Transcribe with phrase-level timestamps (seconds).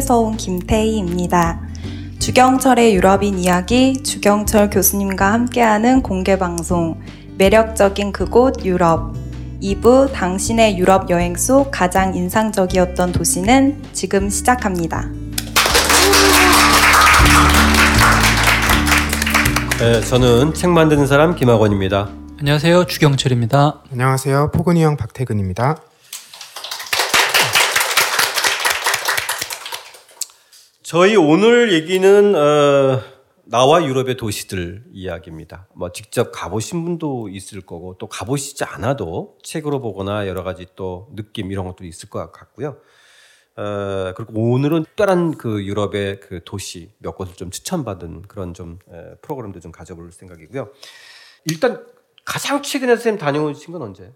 [0.00, 1.60] 서울에서 온 김태희입니다.
[2.18, 7.00] 주경철의 유럽인 이야기 주경철 교수님과 함께하는 공개 방송
[7.38, 9.14] 매력적인 그곳 유럽
[9.62, 15.08] 2부 당신의 유럽 여행 속 가장 인상적이었던 도시는 지금 시작합니다.
[19.78, 22.08] 네, 저는 책 만드는 사람 김학원입니다.
[22.38, 22.84] 안녕하세요.
[22.84, 23.82] 주경철입니다.
[23.92, 24.50] 안녕하세요.
[24.52, 25.76] 포근이 형 박태근입니다.
[30.90, 33.00] 저희 오늘 얘기는 어,
[33.44, 35.68] 나와 유럽의 도시들 이야기입니다.
[35.72, 41.52] 뭐 직접 가보신 분도 있을 거고 또 가보시지 않아도 책으로 보거나 여러 가지 또 느낌
[41.52, 42.80] 이런 것도 있을 것 같고요.
[43.54, 49.14] 어, 그리고 오늘은 특별한 그 유럽의 그 도시 몇 곳을 좀 추천받은 그런 좀 에,
[49.22, 50.72] 프로그램도 좀 가져볼 생각이고요.
[51.44, 51.86] 일단
[52.24, 54.12] 가장 최근에 선생님 다녀오신 건 언제?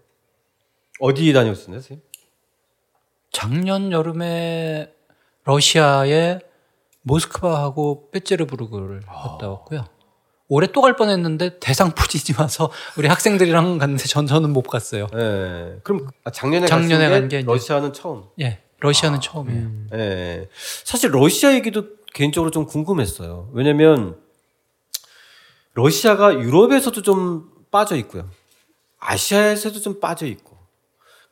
[0.99, 2.03] 어디 다녀오셨나요, 선생님?
[3.31, 4.93] 작년 여름에
[5.45, 6.41] 러시아의
[7.05, 9.85] 모스크바하고 페제르부르크를 갔다 왔고요.
[10.47, 15.07] 올해 또 갈 뻔했는데 대상포진이 와서 우리 학생들이랑 갔는데 전 저는 못 갔어요.
[15.13, 15.77] 네.
[15.83, 18.25] 그럼 아, 작년에 작년에 간게 러시아는 처음.
[18.41, 19.69] 예, 러시아는 처음이에요.
[19.93, 20.49] 예.
[20.83, 23.49] 사실 러시아 얘기도 개인적으로 좀 궁금했어요.
[23.53, 24.17] 왜냐면
[25.73, 28.29] 러시아가 유럽에서도 좀 빠져 있고요.
[28.99, 30.54] 아시아에서도 좀 빠져 있고.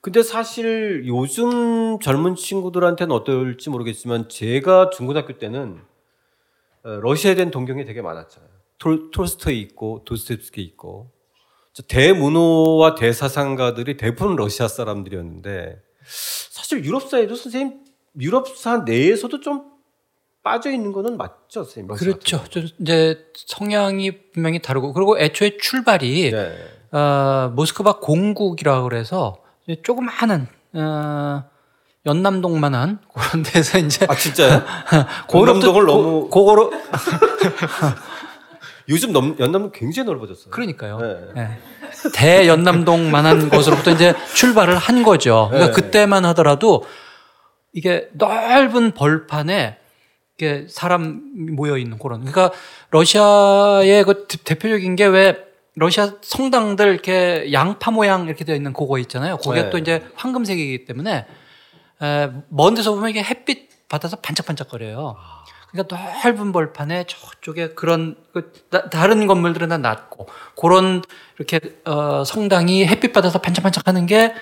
[0.03, 5.79] 근데 사실 요즘 젊은 친구들한테는 어떨지 모르겠지만 제가 중고등학교 때는
[6.83, 8.49] 어, 러시아에 대한 동경이 되게 많았잖아요.
[8.79, 11.09] 톨, 톨스토이 있고 도스토옙스키 있고
[11.71, 15.81] 저 대문호와 대사상가들이 대부분 러시아 사람들이었는데
[16.49, 17.79] 사실 유럽사에도 선생님
[18.19, 19.71] 유럽사 내에서도 좀
[20.43, 21.95] 빠져 있는 거는 맞죠, 선생님?
[21.95, 22.43] 그렇죠.
[22.77, 26.31] 이제 성향이 분명히 다르고 그리고 애초에 출발이.
[26.31, 26.57] 네.
[26.91, 29.42] 어, 모스크바 공국이라 그래서
[29.83, 31.43] 조그마한 어,
[32.05, 34.61] 연남동만한 그런 데서 이제 아 진짜요?
[35.27, 36.71] 고- 너무 고거로
[38.89, 40.51] 요즘 넘, 연남동 굉장히 넓어졌어요.
[40.51, 40.99] 그러니까요.
[40.99, 41.17] 네.
[41.37, 41.57] 예.
[42.13, 45.47] 대연남동만한 곳으로부터 이제 출발을 한 거죠.
[45.51, 45.81] 그러니까 네.
[45.81, 46.83] 그때만 하더라도
[47.71, 49.77] 이게 넓은 벌판에
[50.37, 51.21] 이게 사람
[51.55, 52.25] 모여 있는 그런.
[52.25, 52.51] 그러니까
[52.89, 55.37] 러시아의 그 대- 대표적인 게 왜
[55.75, 59.37] 러시아 성당들 이렇게 양파 모양 이렇게 되어 있는 그거 있잖아요.
[59.37, 59.69] 그게 네.
[59.69, 61.25] 또 이제 황금색이기 때문에
[62.01, 65.15] 에, 먼 데서 보면 이게 햇빛 받아서 반짝반짝거려요.
[65.71, 70.27] 그러니까 넓은 벌판에 저쪽에 그런 그 나- 다른 건물들은 다 낮고
[70.59, 71.01] 그런
[71.37, 74.33] 이렇게 어, 성당이 햇빛 받아서 반짝반짝하는 게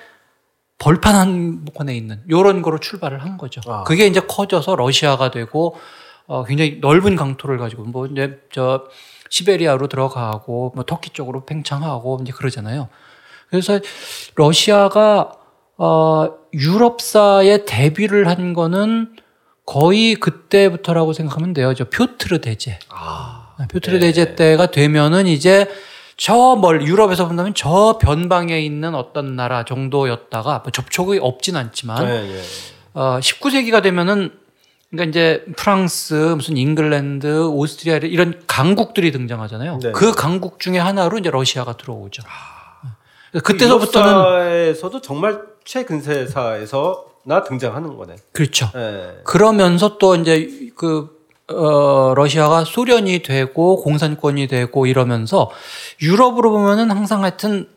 [0.80, 3.62] 벌판 한복판에 있는 요런 거로 출발을 한 거죠.
[3.68, 3.84] 아.
[3.84, 5.78] 그게 이제 커져서 러시아가 되고
[6.26, 8.86] 어, 굉장히 넓은 강토를 가지고 뭐 이제 저
[9.32, 12.90] 시베리아로 들어가고 뭐 터키 쪽으로 팽창하고 이제 그러잖아요.
[13.50, 13.80] 그래서
[14.36, 15.32] 러시아가
[15.78, 19.16] 어, 유럽사에 데뷔를 한 거는
[19.66, 21.74] 거의 그때부터라고 생각하면 돼요.
[21.74, 22.78] 저 표트르 대제.
[22.90, 24.08] 아, 표트르 네.
[24.08, 25.68] 대제 때가 되면은 이제
[26.18, 32.22] 저 멀 유럽에서 본다면 저 변방에 있는 어떤 나라 정도였다가 뭐 접촉이 없진 않지만 네,
[32.28, 32.42] 네.
[32.94, 34.32] 어, 19세기가 되면은
[34.92, 39.80] 그러니까 이제 프랑스, 무슨 잉글랜드, 오스트리아 이런 강국들이 등장하잖아요.
[39.82, 39.92] 네.
[39.94, 42.24] 그 강국 중에 하나로 이제 러시아가 들어오죠.
[43.44, 48.18] 그때서부터는 유럽사에서도 정말 최근세사에서나 등장하는 거네.
[48.34, 48.70] 그렇죠.
[48.74, 49.22] 네.
[49.24, 55.52] 그러면서 또 이제 그 어, 러시아가 소련이 되고 공산권이 되고 이러면서
[56.02, 57.70] 유럽으로 보면은 항상 하여튼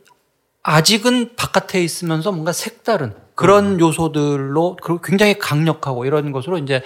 [0.65, 6.83] 아직은 바깥에 있으면서 뭔가 색다른 그런 요소들로 그리고 굉장히 강력하고 이런 것으로 이제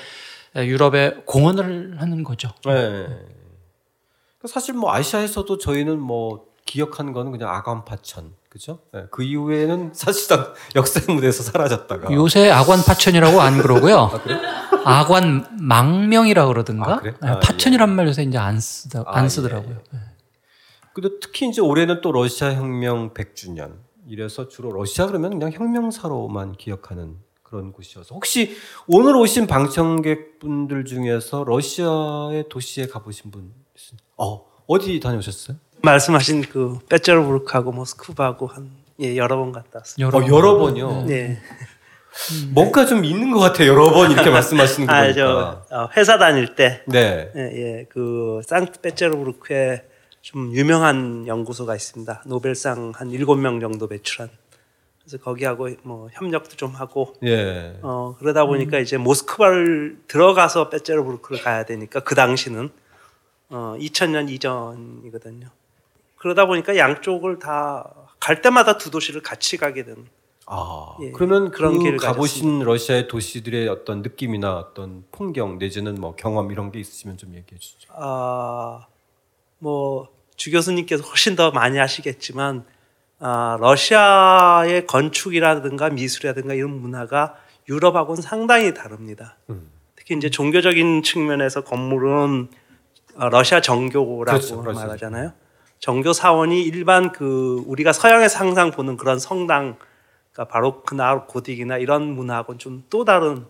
[0.57, 2.51] 유럽에 공헌을 하는 거죠.
[2.65, 3.07] 네.
[4.47, 8.81] 사실 뭐 아시아에서도 저희는 뭐 기억하는 거는 그냥 아관파천, 그죠?
[8.93, 9.05] 네.
[9.11, 12.13] 그 이후에는 사실상 역사의 무대에서 사라졌다가.
[12.13, 14.11] 요새 악관 파천이라고 안 그러고요.
[14.85, 16.95] 악관 망명이라 그러든가.
[16.95, 17.15] 아, 그래?
[17.21, 19.79] 네, 아, 파천이란 말 요새 이제 안 쓰다 아, 안 예, 쓰더라고요.
[20.95, 23.88] 근데 특히 이제 올해는 또 러시아 혁명 100주년.
[24.09, 28.57] 이래서 주로 러시아 그러면 그냥 혁명사로만 기억하는 그런 곳이어서 혹시
[28.87, 33.99] 오늘 오신 방청객분들 중에서 러시아의 도시에 가보신 분 있으세요?
[34.17, 35.59] 어 어디 다녀오셨어요?
[35.83, 38.71] 말씀하신 그 페테르부르크하고 모스크바하고 한
[39.01, 40.17] 예, 여러 번 갔다 왔습니다.
[40.19, 41.05] 어, 여러 번요.
[41.07, 41.39] 네.
[42.53, 43.69] 뭔가 좀 있는 것 같아요.
[43.69, 45.15] 여러 번 이렇게 말씀하시는 거 아, 보니까.
[45.69, 47.31] 저 어, 회사 다닐 때 네.
[47.37, 49.85] 예, 예, 그 상트페테르부르크에
[50.29, 52.25] 좀 유명한 연구소가 있습니다.
[52.27, 54.31] 노벨상 한 일곱 명 정도 배출한.
[55.01, 57.79] 그래서 거기하고 뭐 협력도 좀 하고 예.
[57.83, 62.71] 어 그러다 보니까 이제 모스크바를 들어가서 페테르부르크를 가야 되니까 그 당시는
[63.51, 65.49] 어 2000년 이전이거든요.
[66.17, 70.07] 그러다 보니까 양쪽을 다 갈 때마다 두 도시를 같이 가게 되는
[70.47, 76.51] 아, 예, 그러면 그런 그 가보신 러시아의 도시들의 어떤 느낌이나 어떤 풍경 내지는 뭐 경험
[76.51, 77.93] 이런 게 있으시면 좀 얘기해 주시죠.
[77.95, 78.87] 아,
[79.59, 80.09] 뭐,
[80.39, 82.65] 주 교수님께서 훨씬 더 많이 하시겠지만,
[83.19, 87.35] 아, 러시아의 건축이라든가 미술이라든가 이런 문화가
[87.69, 89.37] 유럽하고는 상당히 다릅니다.
[89.51, 89.71] 음.
[89.97, 92.49] 특히 이제 종교적인 측면에서 건물은
[93.17, 94.81] 어, 러시아 정교라고 그렇죠, 그렇죠.
[94.81, 95.33] 말하잖아요.
[95.81, 99.77] 정교 사원이 일반 그 우리가 서양에서 항상 보는 그런 성당,
[100.33, 103.45] 그러니까 바로크나 고딕이나 이런 문화하고는 좀 또 다른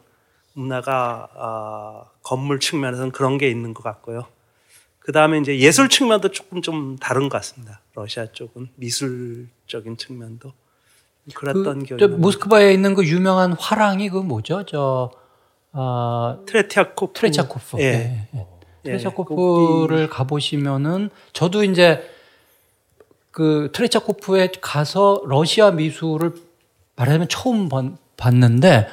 [0.54, 4.26] 문화가 아, 건물 측면에서는 그런 게 있는 것 같고요.
[5.08, 7.80] 그 다음에 이제 예술 측면도 조금 좀 다른 것 같습니다.
[7.94, 10.52] 러시아 쪽은 미술적인 측면도
[11.34, 12.06] 그랬던 그, 기억이.
[12.08, 14.66] 모스크바에 있는 그 유명한 화랑이 그 뭐죠?
[14.66, 15.10] 저
[15.72, 17.78] 아, 트레티아코프 트레차코프.
[17.80, 17.84] 예.
[17.84, 18.38] 예, 예.
[18.40, 18.46] 예,
[18.82, 22.02] 트레차코프를 가보시면은 저도 이제
[23.30, 26.34] 그 트레차코프에 가서 러시아 미술을
[26.96, 28.88] 말하자면 처음 번- 봤는데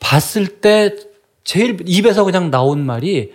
[0.00, 0.96] 봤을 때
[1.44, 3.32] 제일 입에서 그냥 나온 말이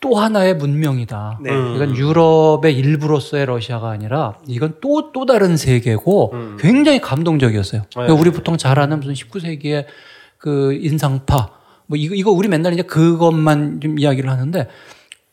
[0.00, 1.40] 또 하나의 문명이다.
[1.42, 1.50] 네.
[1.50, 1.74] 음.
[1.74, 6.56] 이건 유럽의 일부로서의 러시아가 아니라 이건 또 또 다른 세계고 음.
[6.60, 7.82] 굉장히 감동적이었어요.
[7.90, 8.20] 그러니까 네.
[8.20, 9.86] 우리 보통 잘 아는 무슨 19세기의
[10.38, 11.50] 그 인상파
[11.86, 14.68] 뭐 이거 이거 우리 맨날 이제 그것만 좀 이야기를 하는데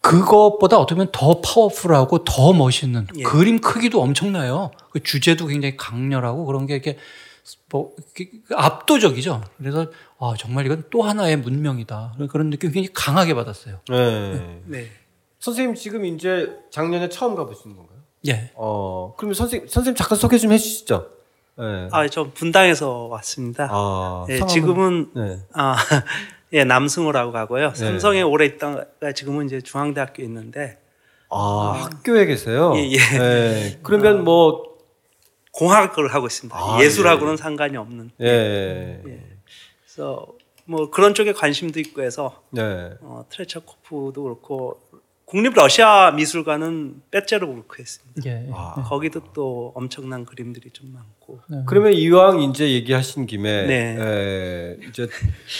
[0.01, 3.23] 그것보다 어떻게 보면 더 파워풀하고 더 멋있는 예.
[3.23, 4.71] 그림 크기도 엄청나요.
[4.91, 6.97] 그 주제도 굉장히 강렬하고 그런 게 이렇게
[7.69, 9.43] 뭐 이렇게 압도적이죠.
[9.57, 9.87] 그래서
[10.19, 12.15] 아 정말 이건 또 하나의 문명이다.
[12.29, 13.79] 그런 느낌 굉장히 강하게 받았어요.
[13.89, 14.61] 네.
[14.65, 14.87] 네.
[15.39, 17.99] 선생님 지금 이제 작년에 처음 가보시는 건가요?
[18.27, 18.51] 예.
[18.55, 21.09] 어, 그러면 선생님 선생님 잠깐 소개 좀 해주시죠.
[21.57, 21.87] 네.
[21.91, 23.69] 아, 저 분당에서 왔습니다.
[23.71, 25.39] 아, 예, 지금은 네.
[25.53, 25.75] 아,
[26.53, 27.69] 예, 남승우라고 하고요.
[27.69, 27.75] 네.
[27.75, 30.79] 삼성에 오래 있다가 지금은 이제 중앙대학교에 있는데
[31.29, 32.73] 아, 학교에 계세요?
[32.75, 32.97] 예, 예.
[32.97, 33.79] 네.
[33.83, 34.74] 그러면 뭐,
[35.55, 36.57] 공학을 하고 있습니다.
[36.57, 37.37] 아, 예술하고는 예.
[37.37, 38.11] 상관이 없는.
[38.21, 39.01] 예.
[39.07, 39.21] 예.
[39.83, 40.27] 그래서
[40.65, 42.91] 뭐 그런 쪽에 관심도 있고 해서 네.
[43.01, 44.81] 어, 트레차코프도 그렇고
[45.23, 48.29] 국립 러시아 미술관은 빼째르부르크에 있습니다.
[48.29, 48.49] 예.
[48.53, 48.83] 아.
[48.87, 51.39] 거기도 또 엄청난 그림들이 좀 많고.
[51.65, 53.97] 그러면 이왕 이제 얘기하신 김에 네.
[53.97, 55.07] 에, 이제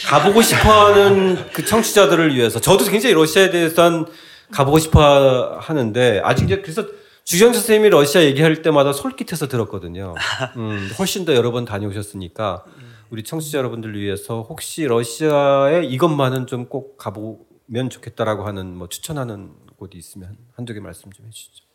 [0.08, 4.06] 가보고 싶어하는 그 청취자들을 위해서 저도 굉장히 러시아에 대해서는
[4.52, 6.86] 가보고 싶어 하는데 아직 이제 그래서
[7.26, 10.14] 주경 선생님이 러시아 얘기할 때마다 솔깃해서 들었거든요.
[10.58, 12.64] 음, 훨씬 더 여러 번 다녀오셨으니까
[13.10, 19.98] 우리 청취자 여러분들 위해서 혹시 러시아에 이것만은 좀 꼭 가보면 좋겠다라고 하는 뭐 추천하는 곳이
[19.98, 21.66] 있으면 한두 개 말씀 좀 해주시죠.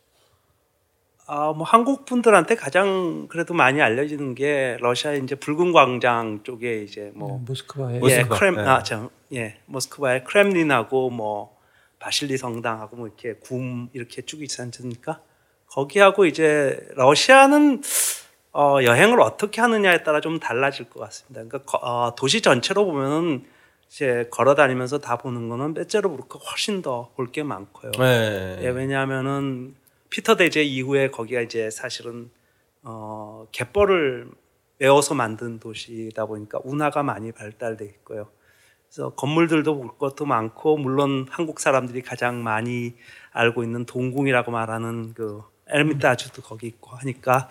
[1.27, 7.11] 아, 뭐 한국 분들한테 가장 그래도 많이 알려지는 게 러시아 이제 붉은 광장 쪽에 이제
[7.13, 8.59] 뭐 네, 모스크바에 뭐- 예, 모스크바, 크렘 예.
[8.61, 11.57] 아, 참, 예, 모스크바의 크렘린하고 뭐
[11.99, 15.21] 바실리 성당하고 뭐 이렇게 굼 이렇게 쭉 있지 않습니까?
[15.71, 17.81] 거기하고 이제 러시아는
[18.53, 21.41] 어, 여행을 어떻게 하느냐에 따라 좀 달라질 것 같습니다.
[21.43, 23.45] 그러니까 거- 어, 도시 전체로 보면은
[23.87, 27.91] 이제 걸어 다니면서 다 보는 거는 빼째로부르크 훨씬 더 볼 게 많고요.
[27.97, 28.59] 네.
[28.61, 29.75] 예, 왜냐하면은
[30.09, 32.29] 피터 대제 이후에 거기가 이제 사실은
[32.83, 34.29] 어, 갯벌을
[34.79, 38.27] 메워서 만든 도시다 보니까 운하가 많이 발달돼 있고요.
[38.89, 42.95] 그래서 건물들도 볼 것도 많고 물론 한국 사람들이 가장 많이
[43.31, 45.41] 알고 있는 동궁이라고 말하는 그
[45.71, 47.49] 에르미타주도 거기 있고 하니까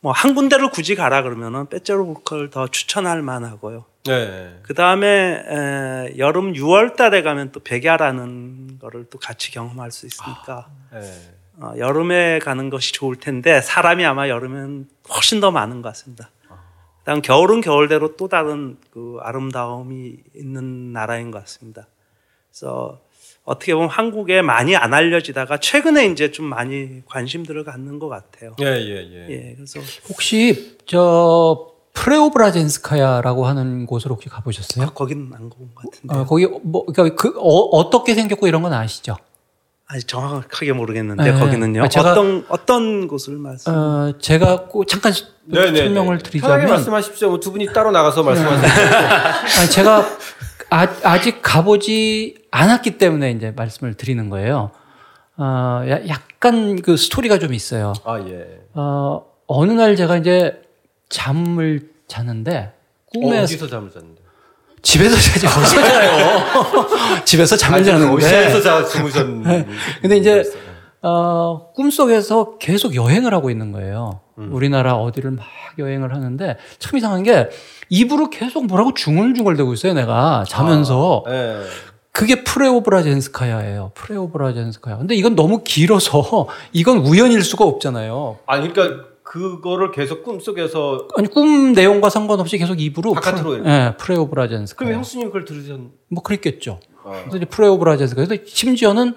[0.00, 3.84] 뭐 한 군데를 굳이 가라 그러면은 빼째로부르크를 더 추천할 만하고요.
[4.04, 4.58] 네.
[4.62, 5.44] 그 다음에
[6.16, 11.00] 여름 6월 달에 가면 또 백야라는 거를 또 같이 경험할 수 있으니까 네.
[11.58, 16.30] 어, 여름에 가는 것이 좋을 텐데 사람이 아마 여름엔 훨씬 더 많은 것 같습니다.
[17.00, 21.86] 그다음 겨울은 겨울대로 또 다른 그 아름다움이 있는 나라인 것 같습니다.
[22.48, 23.00] 그래서
[23.50, 28.54] 어떻게 보면 한국에 많이 안 알려지다가 최근에 이제 좀 많이 관심들을 갖는 것 같아요.
[28.60, 29.26] 예, 예, 예.
[29.28, 34.90] 예, 그래서 혹시 저 프레오브라젠스카야라고 하는 곳을 혹시 가보셨어요?
[34.90, 38.72] 거기는 안 가본 것 같은데 어, 거기 뭐 그러니까 그 어, 떻게 생겼고 이런 건
[38.72, 39.16] 아시죠?
[39.88, 41.40] 아직 정확하게 모르겠는데 네.
[41.40, 41.82] 거기는요.
[41.82, 43.74] 아, 제가- 어떤 어떤 곳을 말씀?
[43.74, 45.12] 어, 제가 꼭 잠깐
[45.46, 46.22] 네, 네, 설명을 네.
[46.22, 47.28] 편하게 드리자면 말씀하십시오.
[47.30, 48.70] 뭐 두 분이 따로 나가서 말씀하세요.
[49.58, 50.06] 아니, 제가
[50.70, 54.70] 아, 직 가보지 않았기 때문에 이제 말씀을 드리는 거예요.
[55.36, 57.92] 어, 야- 약간 그 스토리가 좀 있어요.
[58.04, 58.60] 아 예.
[58.74, 60.62] 어, 어느 날 제가 이제
[61.08, 62.72] 잠을 자는데
[63.12, 64.20] 꿈에 어, 어디서 잠을 잤는데?
[64.82, 67.24] 집에서 자지 자요?
[67.24, 69.66] 집에서 잠을 자는데 어디서 자 주무셨는데?
[70.02, 70.44] 근데 이제
[71.02, 74.20] 어, 꿈속에서 계속 여행을 하고 있는 거예요.
[74.38, 74.50] 음.
[74.52, 75.46] 우리나라 어디를 막
[75.78, 77.48] 여행을 하는데 참 이상한 게
[77.90, 81.24] 입으로 계속 뭐라고 중얼중얼대고 있어요, 내가 자면서.
[81.28, 81.60] 예.
[82.12, 83.92] 그게 프레오브라젠스카야예요.
[83.94, 84.98] 프레오브라젠스카야.
[84.98, 88.38] 근데 이건 너무 길어서 이건 우연일 수가 없잖아요.
[88.46, 94.78] 아니 그러니까 그거를 계속 꿈속에서 아니 꿈 내용과 상관없이 계속 입으로 바깥으로 프레, 예, 프레오브라젠스카.
[94.78, 95.78] 그러면 형수님 그걸 들으셨
[96.08, 96.80] 뭐 그랬겠죠.
[97.04, 97.22] 어.
[97.28, 98.24] 그래서 프레오브라젠스카.
[98.24, 99.14] 그래서 심지어는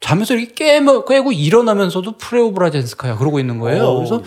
[0.00, 3.84] 자면서 이렇게 깨며, 깨고 일어나면서도 프레오브라젠스카야 그러고 있는 거예요.
[3.84, 3.96] 오.
[3.96, 4.24] 그래서 그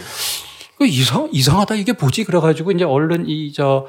[0.85, 2.23] 이상 이상하다 이게 뭐지?
[2.23, 3.87] 그래가지고 이제 얼른 이 저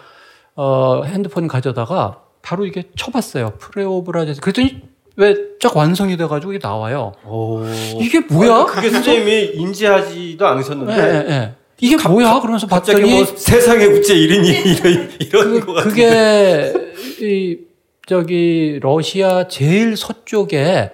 [0.55, 3.55] 어, 핸드폰 가져다가 바로 이게 쳐봤어요.
[3.59, 4.41] 프레오브라젠스.
[4.41, 4.81] 그랬더니
[5.17, 7.13] 왜 쫙 완성이 돼가지고 이게 나와요.
[7.25, 7.63] 오.
[8.01, 8.65] 이게 뭐야?
[8.65, 11.55] 그게 선생님이 인지하지도 예, 않으셨는데 예, 예.
[11.81, 12.41] 이게 뭐야?
[12.41, 14.37] 그러면서 갑자기 봤더니 뭐 세상의 우째 일이
[14.73, 15.91] 이런 이런 거 그, 같은.
[15.91, 16.73] 그게
[17.21, 17.59] 이
[18.07, 20.93] 저기 러시아 제일 서쪽에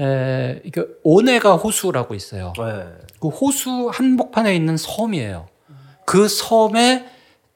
[0.00, 2.52] 에 이게 오네가 호수라고 있어요.
[2.56, 2.84] 네.
[3.20, 5.48] 그 호수 한복판에 있는 섬이에요.
[6.04, 7.06] 그 섬에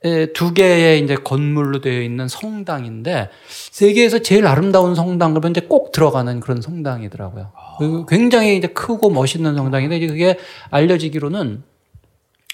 [0.04, 5.92] 에, 두 개의 이제 건물로 되어 있는 성당인데 세계에서 제일 아름다운 성당 그러면 이제 꼭
[5.92, 7.52] 들어가는 그런 성당이더라고요.
[7.78, 10.38] 그 굉장히 이제 크고 멋있는 성당인데 이제 그게
[10.70, 11.62] 알려지기로는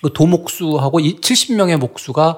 [0.03, 2.37] 그 도목수하고 이 70명의 목수가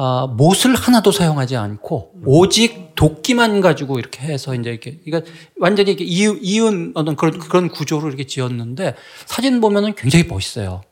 [0.00, 5.28] 아, 못을 하나도 사용하지 않고 오직 도끼만 가지고 이렇게 해서 이제 이렇게 그러니까
[5.58, 8.94] 완전히 이렇게 이은, 이은 어떤 그런 그런 구조로 이렇게 지었는데
[9.26, 10.82] 사진 보면은 굉장히 멋있어요.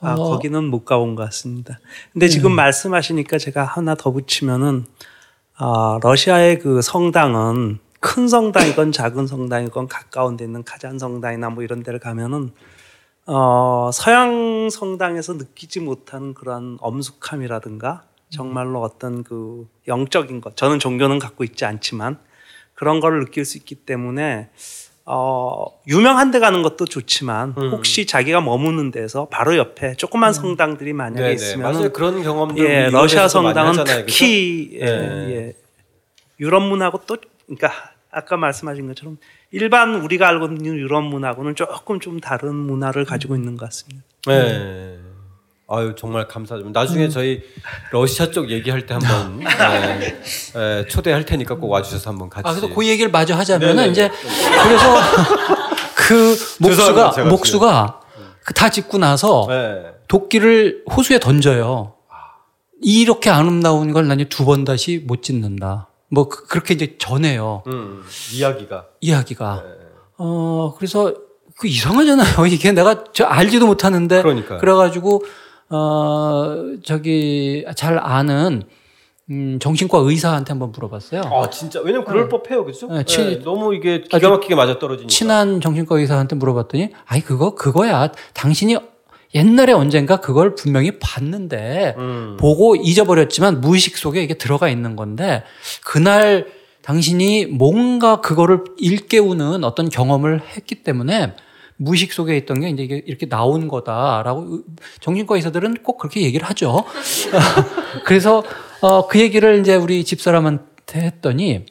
[0.00, 0.30] 아, 어.
[0.30, 1.78] 거기는 못 가본 것 같습니다.
[2.14, 4.86] 근데 지금 말씀하시니까 제가 하나 더 붙이면은,
[5.56, 11.82] 아, 러시아의 그 성당은 큰 성당이건 작은 성당이건 가까운 데 있는 가잔 성당이나 뭐 이런
[11.82, 12.52] 데를 가면은,
[13.26, 21.44] 어, 서양 성당에서 느끼지 못하는 그런 엄숙함이라든가 정말로 어떤 그 영적인 것, 저는 종교는 갖고
[21.44, 22.18] 있지 않지만
[22.74, 24.50] 그런 걸 느낄 수 있기 때문에
[25.04, 27.70] 어, 유명한 데 가는 것도 좋지만 음.
[27.70, 31.32] 혹시 자기가 머무는 데서 바로 옆에 조그만 성당들이 만약에.
[31.32, 31.92] 있으면.
[31.92, 33.84] 그런 경험들 예, 러시아 성당은?
[33.84, 35.30] 특히 예, 네.
[35.30, 35.56] 예,
[36.40, 37.16] 유럽 문하고 또
[37.46, 37.72] 그러니까
[38.10, 39.18] 아까 말씀하신 것처럼
[39.52, 44.02] 일반 우리가 알고 있는 유럽 문하고는 조금 좀 다른 문화를 가지고 있는 것 같습니다.
[44.26, 44.98] 네.
[45.68, 46.78] 아유 정말 감사드립니다.
[46.80, 47.42] 나중에 저희
[47.90, 49.38] 러시아 쪽 얘기할 때 한번
[49.98, 50.20] 네,
[50.54, 52.46] 네, 초대할 테니까 꼭 와주셔서 한번 같이.
[52.48, 53.88] 아, 그래서 그 얘기를 마저 하자면은 네네.
[53.90, 54.08] 이제
[54.62, 54.96] 그래서
[55.96, 58.00] 그 목수가 목수가
[58.44, 59.86] 그 다 짓고 나서 네.
[60.06, 61.94] 도끼를 호수에 던져요.
[62.80, 65.88] 이렇게 아름다운 걸 나는 두 번 다시 못 짓는다.
[66.08, 67.62] 뭐 그- 그렇게 이제 전해요.
[67.66, 68.02] 음,
[68.34, 68.86] 이야기가.
[69.00, 69.62] 이야기가.
[69.64, 69.70] 네.
[70.18, 71.14] 어 그래서
[71.58, 72.46] 그 이상하잖아요.
[72.50, 74.58] 이게 내가 저 알지도 못하는데 그러니까요.
[74.58, 75.22] 그래가지고
[75.70, 78.62] 어 저기 잘 아는
[79.28, 81.22] 음, 정신과 의사한테 한번 물어봤어요.
[81.22, 82.86] 아 진짜 왜냐면 그럴 법해요, 그렇죠?
[82.86, 85.08] 네, 치- 너무 이게 기가 막히게 맞아 떨어지니까.
[85.08, 88.76] 친한 정신과 의사한테 물어봤더니 아이 그거 그거야 당신이
[89.34, 92.36] 옛날에 언젠가 그걸 분명히 봤는데 음.
[92.38, 95.42] 보고 잊어버렸지만 무의식 속에 이게 들어가 있는 건데
[95.84, 96.46] 그날
[96.82, 101.34] 당신이 뭔가 그거를 일깨우는 어떤 경험을 했기 때문에
[101.78, 104.60] 무의식 속에 있던 게 이제 이게 이렇게 나온 거다라고
[105.00, 106.84] 정신과 의사들은 꼭 그렇게 얘기를 하죠.
[108.06, 108.44] 그래서
[108.80, 111.66] 어, 그 얘기를 이제 우리 집사람한테 했더니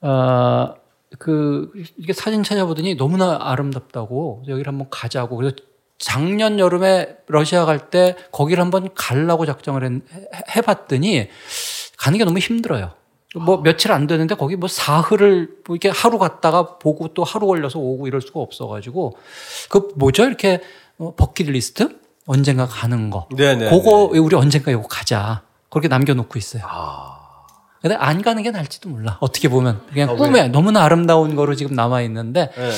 [0.00, 0.74] 어,
[1.18, 5.54] 그 이게 사진 찾아보더니 너무나 아름답다고 여기를 한번 가자고 그래서
[6.02, 11.28] 작년 여름에 러시아 갈 때 거기를 한번 가려고 작정을 했, 해- 해봤더니
[11.96, 12.90] 가는 게 너무 힘들어요.
[13.36, 17.78] 뭐 며칠 안 되는데 거기 뭐 사흘을 뭐 이렇게 하루 갔다가 보고 또 하루 걸려서
[17.78, 19.16] 오고 이럴 수가 없어가지고
[19.70, 20.60] 그 뭐죠 이렇게
[20.98, 23.70] 어, 버킷리스트 언젠가 가는 거 네네.
[23.70, 26.64] 그거 우리 언젠가 이거 가자 그렇게 남겨놓고 있어요.
[26.66, 27.21] 아.
[27.82, 29.18] 근데 안 가는 게 나을지도 몰라.
[29.20, 32.70] 어떻게 보면 그냥 아, 꿈에 너무나 아름다운 거로 지금 남아 있는데 네.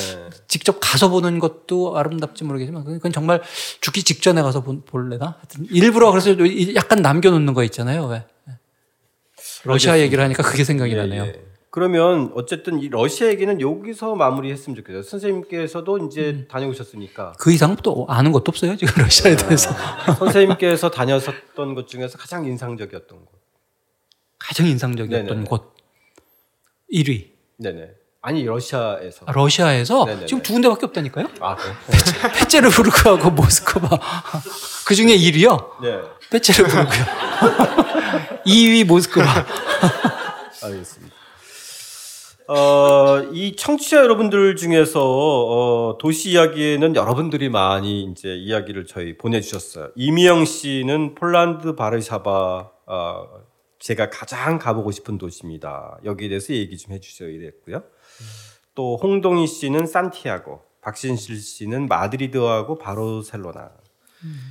[0.47, 3.41] 직접 가서 보는 것도 아름답지 모르겠지만 그건 정말
[3.81, 5.35] 죽기 직전에 가서 본- 볼래나?
[5.37, 8.05] 하여튼 일부러 그래서 이- 약간 남겨놓는 거 있잖아요.
[8.07, 8.25] 왜?
[9.63, 11.23] 러시아 얘기를 하니까 그게 생각이 예, 나네요.
[11.23, 11.41] 예.
[11.69, 15.03] 그러면 어쨌든 이 러시아 얘기는 여기서 마무리했으면 좋겠어요.
[15.03, 16.47] 선생님께서도 이제 음.
[16.49, 18.75] 다녀오셨으니까 그 이상 또 아는 것도 없어요.
[18.77, 19.69] 지금 러시아에 대해서.
[20.17, 23.44] 선생님께서 다녔었던 것 중에서 가장 인상적이었던 곳.
[24.47, 25.47] 가장 인상적이었던 네네네.
[25.47, 25.75] 곳
[26.93, 27.29] 1위.
[27.57, 27.89] 네네.
[28.21, 29.25] 아니 러시아에서.
[29.27, 30.25] 아, 러시아에서 네네네.
[30.25, 31.27] 지금 두 군데밖에 없다니까요.
[31.41, 31.73] 아 그래?
[32.39, 33.87] 페체르부르크하고 모스크바.
[34.87, 35.81] 그 중에 1위요.
[35.81, 35.99] 네.
[36.31, 37.05] 페체르부르크요.
[38.45, 39.25] 2위 모스크바.
[40.63, 41.15] 알겠습니다.
[42.47, 49.89] 어, 이 청취자 여러분들 중에서 어, 도시 이야기에는 여러분들이 많이 이제 이야기를 저희 보내주셨어요.
[49.95, 53.27] 이미영 씨는 폴란드 바르샤바 어,
[53.85, 55.99] 제가 가장 가보고 싶은 도시입니다.
[56.03, 57.83] 여기에 대해서 얘기 좀 해주셔야 되겠고요.
[58.73, 63.69] 또 홍동희 씨는 산티아고, 박신실 씨는 마드리드하고 바르셀로나.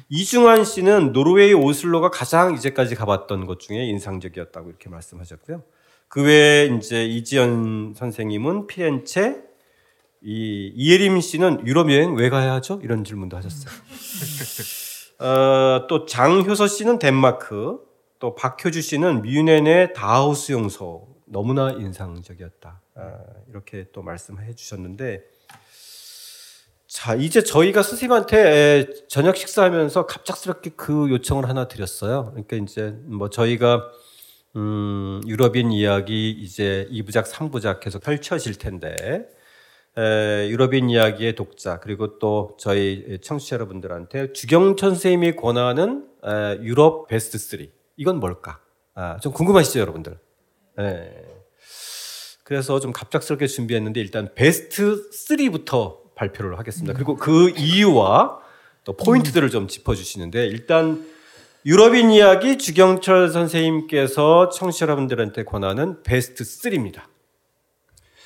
[0.09, 5.65] 이중환 씨는 노르웨이 오슬로가 가장 이제까지 가봤던 것 중에 인상적이었다고 이렇게 말씀하셨고요.
[6.07, 9.43] 그 외에 이제 이지연 선생님은 피렌체,
[10.23, 12.79] 이 이예림 씨는 유럽 여행 왜 가야 하죠?
[12.85, 13.75] 이런 질문도 하셨어요.
[15.19, 17.81] 어, 또 장효서 씨는 덴마크,
[18.25, 22.81] 또 박효주 씨는 뮌헨의 다하우스 용서 너무나 인상적이었다.
[22.95, 23.19] 아,
[23.51, 25.23] 이렇게 또 말씀해 주셨는데
[26.87, 32.31] 자 이제 저희가 선생님한테 저녁 식사하면서 갑작스럽게 그 요청을 하나 드렸어요.
[32.31, 33.93] 그러니까 이제 뭐 저희가
[34.57, 39.29] 음, 유럽인 이야기 이제 2부작, 3부작 계속 펼쳐질 텐데
[39.99, 47.37] 에, 유럽인 이야기의 독자 그리고 또 저희 청취자 여러분들한테 주경천 선생님이 권하는 에, 유럽 베스트
[47.37, 48.59] 3 이건 뭘까?
[48.95, 50.19] 아, 좀 궁금하시죠, 여러분들?
[50.81, 51.25] 예.
[52.45, 56.93] 그래서 좀 갑작스럽게 준비했는데 일단 베스트 3부터 발표를 하겠습니다.
[56.93, 58.39] 그리고 그 이유와
[58.85, 61.07] 또 포인트들을 좀 짚어주시는데 일단
[61.65, 67.03] 유럽인 이야기 주경철 선생님께서 청취자 여러분들한테 권하는 베스트 3입니다.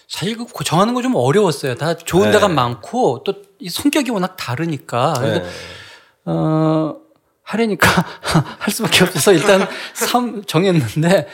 [0.08, 1.76] 사실 그 정하는 거 좀 어려웠어요.
[1.76, 2.54] 다 좋은 데가 네.
[2.54, 5.14] 많고 또 이 성격이 워낙 다르니까.
[5.20, 5.44] 네.
[6.24, 6.96] 어,
[7.48, 7.88] 하려니까
[8.60, 11.26] 할 수밖에 없어서 일단 3 정했는데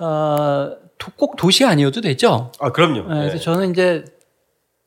[0.00, 2.50] 어, 도- 꼭 도시 아니어도 되죠.
[2.58, 3.08] 아 그럼요.
[3.08, 3.40] 네, 그래서 네.
[3.40, 4.04] 저는 이제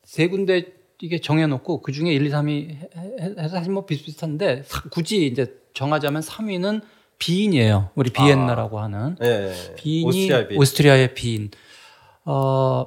[0.04, 0.66] 세 군데
[1.00, 6.20] 이게 정해놓고 그 중에 1, 2, 3위 해서 사실 뭐 비슷비슷한데 사- 굳이 이제 정하자면
[6.22, 6.82] 3위는
[7.18, 7.90] 비인이에요.
[7.94, 9.52] 우리 비엔나라고 하는 네.
[9.76, 10.56] 비인이 오스트리아 비.
[10.56, 11.50] 오스트리아의 비인.
[12.26, 12.86] 어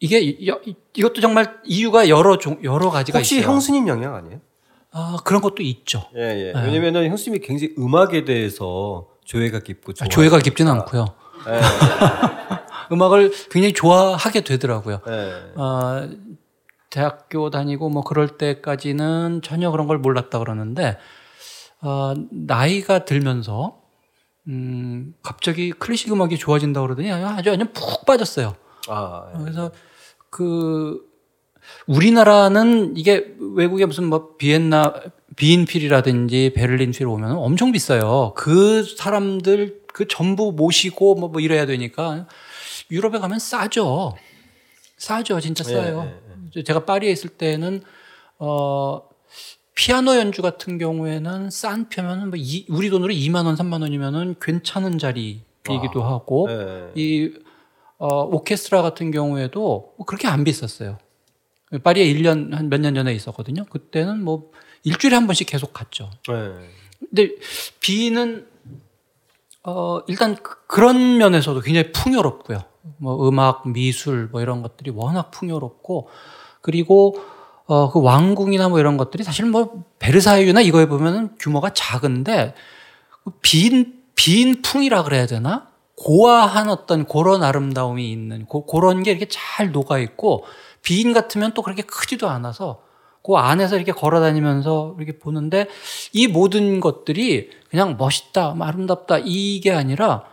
[0.00, 3.50] 이게 이, 이- 이것도 정말 이유가 여러 종 여러 가지가 혹시 있어요.
[3.52, 4.40] 형수님 영향 아니에요?
[4.90, 6.04] 아 그런 것도 있죠.
[6.16, 6.52] 예, 예.
[6.52, 6.64] 네.
[6.64, 10.04] 왜냐면은 형수님이 굉장히 음악에 대해서 조예가 깊고 아.
[10.06, 11.06] 조예가 깊지는 않고요.
[11.48, 11.60] 예,
[12.92, 15.00] 음악을 굉장히 좋아하게 되더라고요.
[15.06, 15.52] 예.
[15.56, 16.08] 어,
[16.90, 20.96] 대학교 다니고 뭐 그럴 때까지는 전혀 그런 걸 몰랐다 그러는데
[21.82, 23.78] 어, 나이가 들면서
[24.48, 28.54] 음, 갑자기 클래식 음악이 좋아진다 그러더니 아주 아주 푹 빠졌어요.
[28.88, 29.38] 아, 예.
[29.38, 29.70] 그래서
[30.30, 31.07] 그
[31.86, 34.94] 우리나라는 이게 외국에 무슨 뭐 비엔나
[35.36, 38.32] 비인필이라든지 베를린 필 오면 엄청 비싸요.
[38.36, 42.26] 그 사람들 그 전부 모시고 뭐, 뭐 이래야 되니까
[42.90, 44.16] 유럽에 가면 싸죠.
[44.96, 45.40] 싸죠.
[45.40, 46.12] 진짜 싸요.
[46.64, 47.82] 제가 파리에 있을 때는
[48.38, 49.02] 어
[49.74, 54.98] 피아노 연주 같은 경우에는 싼 편은 뭐 이, 우리 돈으로 2만 원, 3만 원이면은 괜찮은
[54.98, 56.90] 자리이기도 하고 예.
[56.96, 57.32] 이
[57.98, 60.98] 어, 오케스트라 같은 경우에도 뭐 그렇게 안 비쌌어요.
[61.82, 63.64] 파리에 1년 한 몇 년 전에 있었거든요.
[63.66, 64.50] 그때는 뭐
[64.84, 66.10] 일주일에 한 번씩 계속 갔죠.
[66.30, 66.52] 예.
[66.98, 67.34] 근데
[67.80, 68.46] 비는
[69.64, 72.62] 어 일단 그- 그런 면에서도 굉장히 풍요롭고요.
[72.98, 76.08] 뭐 음악, 미술 뭐 이런 것들이 워낙 풍요롭고
[76.62, 77.14] 그리고
[77.66, 82.54] 어 그 왕궁이나 뭐 이런 것들이 사실 뭐 베르사유나 이거에 보면은 규모가 작은데
[83.24, 85.68] 그빈 빈풍이라 그래야 되나?
[85.96, 90.44] 고아한 어떤 그런 아름다움이 있는 고, 그런 게 이렇게 잘 녹아 있고
[90.88, 92.80] 비인 같으면 또 그렇게 크지도 않아서
[93.22, 95.66] 그 안에서 이렇게 걸어 다니면서 이렇게 보는데
[96.14, 100.24] 이 모든 것들이 그냥 멋있다, 뭐 아름답다 이게 아니라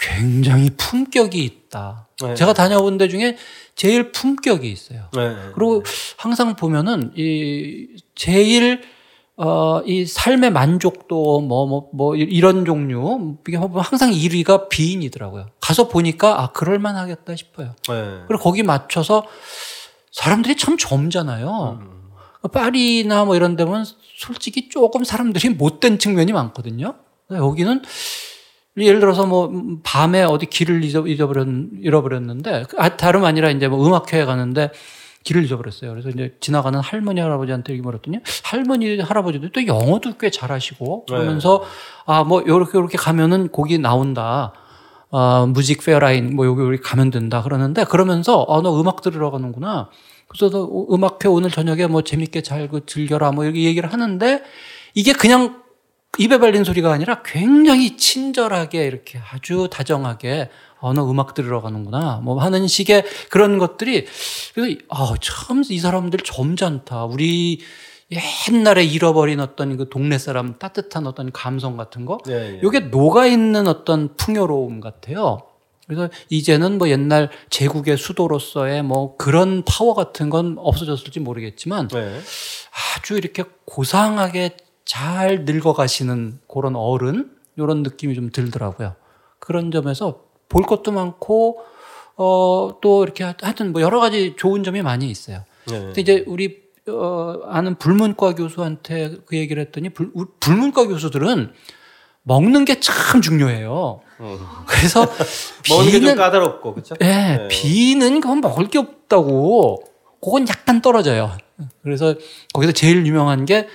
[0.00, 2.08] 굉장히 품격이 있다.
[2.22, 2.34] 네.
[2.34, 3.36] 제가 다녀본 데 중에
[3.76, 5.04] 제일 품격이 있어요.
[5.16, 5.52] 예.
[5.54, 5.84] 그리고
[6.16, 8.82] 항상 보면은 이 제일
[9.36, 15.46] 어, 이 삶의 만족도 뭐, 뭐, 뭐, 이런 종류, 이게 보면 항상 1위가 비인이더라고요.
[15.60, 17.74] 가서 보니까, 아, 그럴만 하겠다 싶어요.
[17.90, 18.24] 예.
[18.28, 19.24] 그리고 거기 맞춰서
[20.10, 21.80] 사람들이 참 젊잖아요.
[22.52, 23.84] 파리나 뭐 이런 데면
[24.16, 26.94] 솔직히 조금 사람들이 못된 측면이 많거든요.
[27.30, 27.82] 여기는
[28.78, 31.46] 예를 들어서 뭐 밤에 어디 길을 잊어- 잊어버렸,
[31.82, 34.70] 잃어버렸는데 아, 다름 아니라 이제 뭐 음악회에 가는데
[35.22, 35.90] 길을 잊어버렸어요.
[35.90, 41.62] 그래서 이제 지나가는 할머니 할아버지한테 얘기 물었더니 할머니 할아버지도 또 영어도 꽤 잘하시고 그러면서
[42.06, 44.54] 아뭐 요렇게 요렇게 가면은 거기 나온다.
[45.12, 49.88] 아, 무직 페어라인 뭐 여기 여기 가면 된다 그러는데 그러면서 아너 음악 들으러 가는구나.
[50.28, 54.42] 그래서 너 음악회 오늘 저녁에 뭐 재밌게 잘 그 즐겨라 뭐 이렇게 얘기를 하는데
[54.94, 55.62] 이게 그냥
[56.18, 62.20] 입에 발린 소리가 아니라 굉장히 친절하게 이렇게 아주 다정하게 어, 너 음악 들으러 가는구나.
[62.22, 64.06] 뭐 하는 식의 그런 것들이
[64.54, 67.04] 그래서 아, 참이 사람들 점잖다.
[67.06, 67.60] 우리
[68.10, 72.18] 옛날에 잃어버린 어떤 그 동네 사람 따뜻한 어떤 감성 같은 거.
[72.28, 72.60] 예, 예.
[72.62, 75.38] 요게 녹아 있는 어떤 풍요로움 같아요.
[75.86, 82.20] 그래서 이제는 뭐 옛날 제국의 수도로서의 뭐 그런 파워 같은 건 없어졌을지 모르겠지만 예.
[82.96, 88.94] 아주 이렇게 고상하게 잘 늙어가시는 그런 어른 이런 느낌이 좀 들더라고요.
[89.38, 91.58] 그런 점에서 볼 것도 많고
[92.16, 95.44] 어 또 이렇게 하여튼 뭐 여러 가지 좋은 점이 많이 있어요.
[95.70, 95.78] 예.
[95.78, 96.59] 근데 이제 우리
[96.90, 101.52] 어 아는 불문과 교수한테 그 얘기를 했더니 불, 우- 불문과 교수들은
[102.22, 104.00] 먹는 게 참 중요해요.
[104.20, 104.38] 음.
[104.66, 105.06] 그래서
[105.70, 106.94] 먹는 비는 까다롭고 그렇죠?
[107.02, 109.82] 예, 비는 그건 먹을 게 없- 있다고.
[110.22, 111.36] 그건 약간 떨어져요.
[111.82, 112.14] 그래서
[112.54, 113.66] 거기서 제일 유명한 게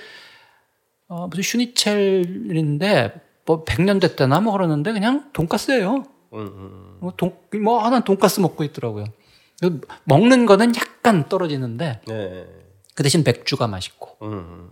[1.08, 6.04] 어, 무슨 슈니첼인데 뭐 100년 됐다나 뭐 그러는데 그냥 돈가스예요.
[6.32, 6.96] 음, 음.
[7.00, 9.04] 뭐, 돈, 뭐 하나 돈가스 먹고 있더라고요.
[10.04, 12.46] 먹는 거는 약간 떨어지는데 네.
[12.96, 14.70] 그 대신 맥주가 맛있고 음, 음.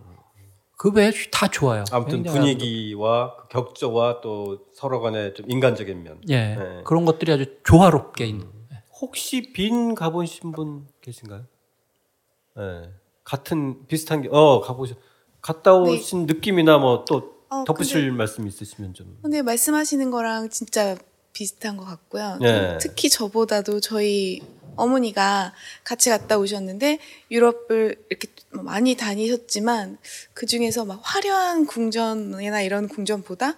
[0.77, 1.85] 그 외에 다 좋아요.
[1.91, 6.19] 아무튼 분위기와 그 격조와 또 서로 간의 좀 인간적인 면.
[6.27, 6.81] 예 네.
[6.83, 8.47] 그런 것들이 아주 조화롭게 있는.
[8.99, 11.43] 혹시 빈 가보신 분 계신가요?
[12.57, 12.89] 네.
[13.23, 14.97] 같은 비슷한 게 어 가보셨
[15.41, 19.17] 갔다 오신 느낌이나 뭐또 어, 덧붙일 근데, 말씀 있으시면 좀.
[19.21, 20.97] 근데 말씀하시는 거랑 진짜
[21.31, 22.37] 비슷한 것 같고요.
[22.41, 22.77] 네.
[22.81, 24.41] 특히 저보다도 저희
[24.75, 26.99] 어머니가 같이 갔다 오셨는데
[27.31, 29.97] 유럽을 이렇게 뭐 많이 다니셨지만
[30.33, 33.55] 그 중에서 막 화려한 궁전이나 이런 궁전보다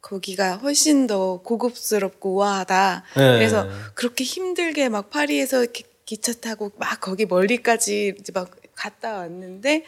[0.00, 3.04] 거기가 훨씬 더 고급스럽고 우아하다.
[3.16, 3.32] 네.
[3.38, 9.84] 그래서 그렇게 힘들게 막 파리에서 이렇게 기차 타고 막 거기 멀리까지 이제 막 갔다 왔는데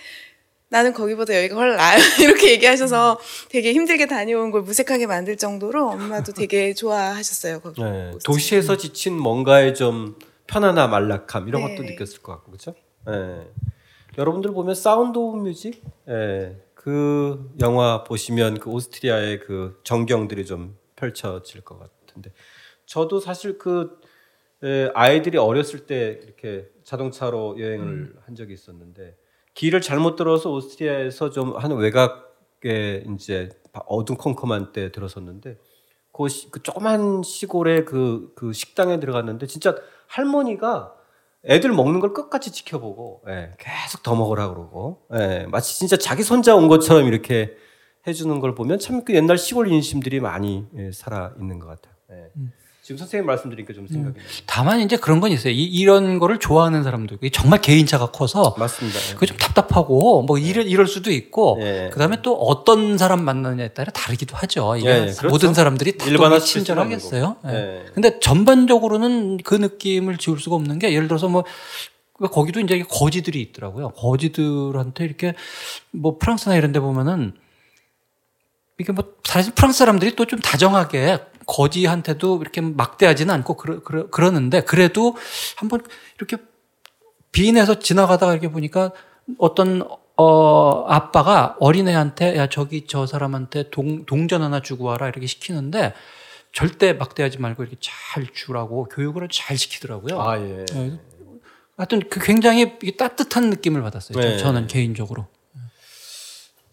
[0.71, 1.99] 나는 거기보다 여기가 훨 나아요.
[2.21, 3.19] 이렇게 얘기하셔서
[3.49, 7.61] 되게 힘들게 다녀온 걸 무색하게 만들 정도로 엄마도 되게 좋아하셨어요.
[7.61, 7.83] 거기.
[7.83, 8.11] 네.
[8.25, 10.17] 도시에서 지친 뭔가의 좀
[10.49, 11.77] 편안함, 안락함 이런 네.
[11.77, 12.75] 것도 느꼈을 것 같고 그렇죠?
[13.07, 13.49] 네.
[14.17, 21.61] 여러분들 보면 사운드 오브 뮤직, 예, 그 영화 보시면 그 오스트리아의 그 전경들이 좀 펼쳐질
[21.61, 22.33] 것 같은데
[22.87, 24.01] 저도 사실 그
[24.65, 29.17] 예, 아이들이 어렸을 때 이렇게 자동차로 여행을 한 적이 있었는데
[29.55, 35.59] 길을 잘못 들어서 오스트리아에서 좀 한 외곽에 이제 어둠컴컴한 때 들어섰는데
[36.13, 39.77] 그, 시, 그 조그만 시골의 그, 그 식당에 들어갔는데 진짜
[40.09, 40.95] 할머니가
[41.45, 46.57] 애들 먹는 걸 끝까지 지켜보고 예, 계속 더 먹으라 그러고 예, 마치 진짜 자기 손자
[46.57, 47.57] 온 것처럼 이렇게
[48.07, 51.95] 해주는 걸 보면 참 그 옛날 시골 인심들이 많이 예, 살아 있는 것 같아요.
[52.11, 52.31] 예.
[52.89, 54.27] 지금 선생님 말씀드리니까 좀 생각이 나요.
[54.47, 55.53] 다만 이제 그런 건 있어요.
[55.55, 58.99] 이, 런 거를 좋아하는 사람도 있고 정말 개인차가 커서 맞습니다.
[59.11, 59.13] 예.
[59.13, 61.91] 그게 좀 답답하고 뭐 이럴, 이럴 수도 있고 예.
[61.93, 64.77] 그다음에 또 어떤 사람 만나느냐에 따라 다르기도 하죠.
[64.79, 65.29] 이게 예, 예, 그렇죠.
[65.29, 67.37] 모든 사람들이 다 일반화 친절하겠어요.
[67.49, 67.85] 예.
[67.93, 71.45] 근데 전반적으로는 그 느낌을 지울 수가 없는 게 예를 들어서 뭐
[72.33, 73.91] 거기도 이제 거지들이 있더라고요.
[73.91, 75.35] 거지들한테 이렇게
[75.91, 77.35] 뭐 프랑스나 이런 데 보면은
[78.81, 81.19] 이게 뭐 사실 프랑스 사람들이 또 좀 다정하게
[81.59, 85.17] 거지한테도 이렇게 막대하지는 않고 그러, 그러, 그러는데 그래도
[85.57, 85.83] 한번
[86.19, 86.37] 이렇게
[87.33, 88.93] 빈에서 지나가다가 이렇게 보니까
[89.39, 89.83] 어떤
[90.17, 95.95] 어 아빠가 어린애한테 야 저기 저 사람한테 동, 동전 하나 주고 와라 이렇게 시키는데
[96.53, 100.21] 절대 막대하지 말고 이렇게 잘 주라고 교육을 잘 시키더라고요.
[100.21, 100.65] 아 예.
[100.73, 101.01] 네.
[101.77, 104.21] 하여튼 그 굉장히 따뜻한 느낌을 받았어요.
[104.21, 104.37] 저- 네.
[104.39, 105.27] 저는 개인적으로.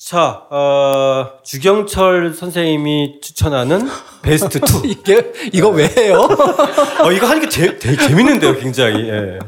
[0.06, 3.90] 자, 어, 주경철 선생님이 추천하는
[4.22, 4.62] 베스트 2.
[4.92, 6.28] 이게 이거 왜 해요?
[7.04, 9.10] 어, 이거 하니까 재, 되게 재밌는데요, 굉장히.
[9.10, 9.40] 예.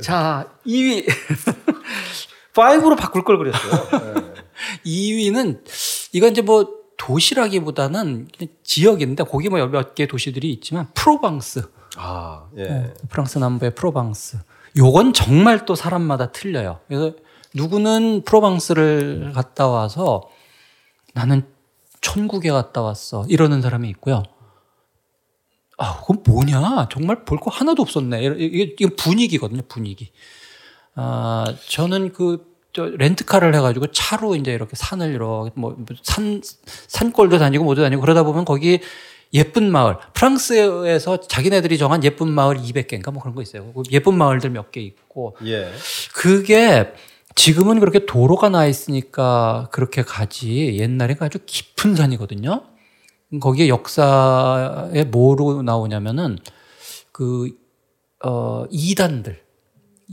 [0.00, 1.06] 자, 2위
[2.54, 3.88] 5로 바꿀 걸 그랬어요.
[4.86, 4.90] 예.
[4.90, 5.60] 2위는
[6.14, 8.28] 이건 이제 뭐 도시라기보다는
[8.64, 11.68] 지역인데 거기 뭐 몇 개 도시들이 있지만 프로방스.
[11.98, 12.62] 아, 예.
[12.62, 14.38] 네, 프랑스 남부의 프로방스.
[14.78, 16.80] 요건 정말 또 사람마다 틀려요.
[16.88, 17.12] 그래서
[17.54, 20.22] 누구는 프로방스를 갔다 와서
[21.14, 21.46] 나는
[22.00, 23.24] 천국에 갔다 왔어.
[23.28, 24.22] 이러는 사람이 있고요.
[25.78, 26.88] 아, 그건 뭐냐?
[26.90, 28.22] 정말 볼 거 하나도 없었네.
[28.38, 30.10] 이게, 이게 분위기거든요, 분위기.
[30.94, 37.64] 아, 저는 그, 저, 렌트카를 해가지고 차로 이제 이렇게 산을 이렇게 뭐, 산, 산골도 다니고
[37.64, 38.80] 모두 다니고 그러다 보면 거기
[39.34, 43.72] 예쁜 마을, 프랑스에서 자기네들이 정한 예쁜 마을 200개인가 뭐 그런 거 있어요.
[43.72, 45.72] 그 예쁜 마을들 몇 개 있고 예.
[46.14, 46.92] 그게
[47.34, 52.62] 지금은 그렇게 도로가 나 있으니까 그렇게 가지 옛날에 아주 깊은 산이거든요.
[53.40, 56.38] 거기에 역사에 뭐로 나오냐면은
[57.12, 57.50] 그,
[58.24, 59.40] 어, 이단들.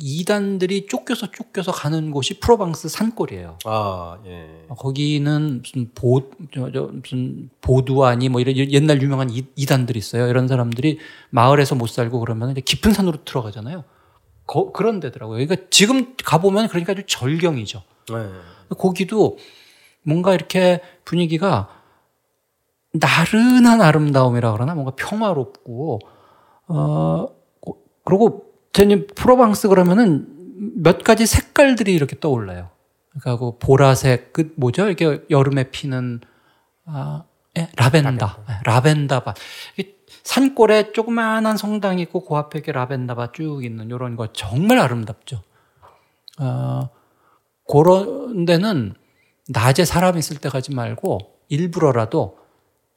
[0.01, 3.59] 이단들이 쫓겨서 쫓겨서 가는 곳이 프로방스 산골이에요.
[3.65, 4.65] 아, 예.
[4.77, 10.27] 거기는 무슨 보, 저, 저, 무슨 보두아니 뭐 이런 옛날 유명한 이, 이단들이 있어요.
[10.27, 10.99] 이런 사람들이
[11.31, 13.83] 마을에서 못 살고 그러면 이제 깊은 산으로 들어가잖아요.
[14.49, 15.45] 거, 그런 데더라고요.
[15.45, 17.83] 그러니까 지금 가보면 그러니까 아주 절경이죠.
[18.13, 18.75] 예.
[18.75, 19.37] 거기도
[20.01, 21.69] 뭔가 이렇게 분위기가
[22.93, 25.99] 나른한 아름다움이라 그러나 뭔가 평화롭고
[26.67, 27.27] 어
[28.03, 30.25] 그리고 제님 프로방스 그러면은
[30.81, 32.71] 몇 가지 색깔들이 이렇게 떠올라요.
[33.11, 34.87] 그러니까 그 보라색 그 뭐죠?
[34.87, 36.21] 이렇게 여름에 피는
[36.85, 37.23] 아
[37.55, 37.69] 예?
[37.75, 39.35] 라벤더 예, 라벤더밭
[39.77, 45.41] 이게 산골에 조그마한 성당이 있고 그 앞에 라벤더밭 쭉 있는 이런 거 정말 아름답죠.
[46.39, 46.89] 어,
[47.67, 48.93] 그런 데는
[49.47, 52.37] 낮에 사람 있을 때 가지 말고 일부러라도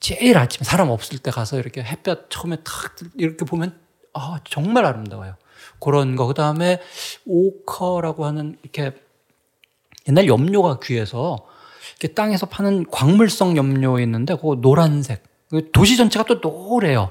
[0.01, 3.79] 제일 아침에 사람 없을 때 가서 이렇게 햇볕 처음에 탁 이렇게 보면
[4.15, 5.37] 아 정말 아름다워요.
[5.81, 6.27] 그런 거.
[6.27, 6.81] 그 다음에
[7.27, 8.93] 오커라고 하는 이렇게
[10.09, 11.47] 옛날 염료가 귀해서
[11.99, 15.23] 이렇게 땅에서 파는 광물성 염료 있는데 그거 노란색.
[15.53, 17.09] 그 도시 전체가 또 노래요.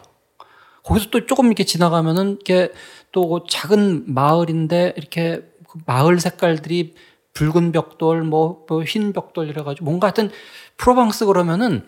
[0.83, 2.73] 거기서 또 조금 이렇게 지나가면은 이렇게
[3.11, 6.95] 또그 작은 마을인데 이렇게 그 마을 색깔들이
[7.33, 10.31] 붉은 벽돌, 뭐, 뭐흰 벽돌 이래가지고 뭔가 하여튼
[10.77, 11.85] 프로방스 그러면은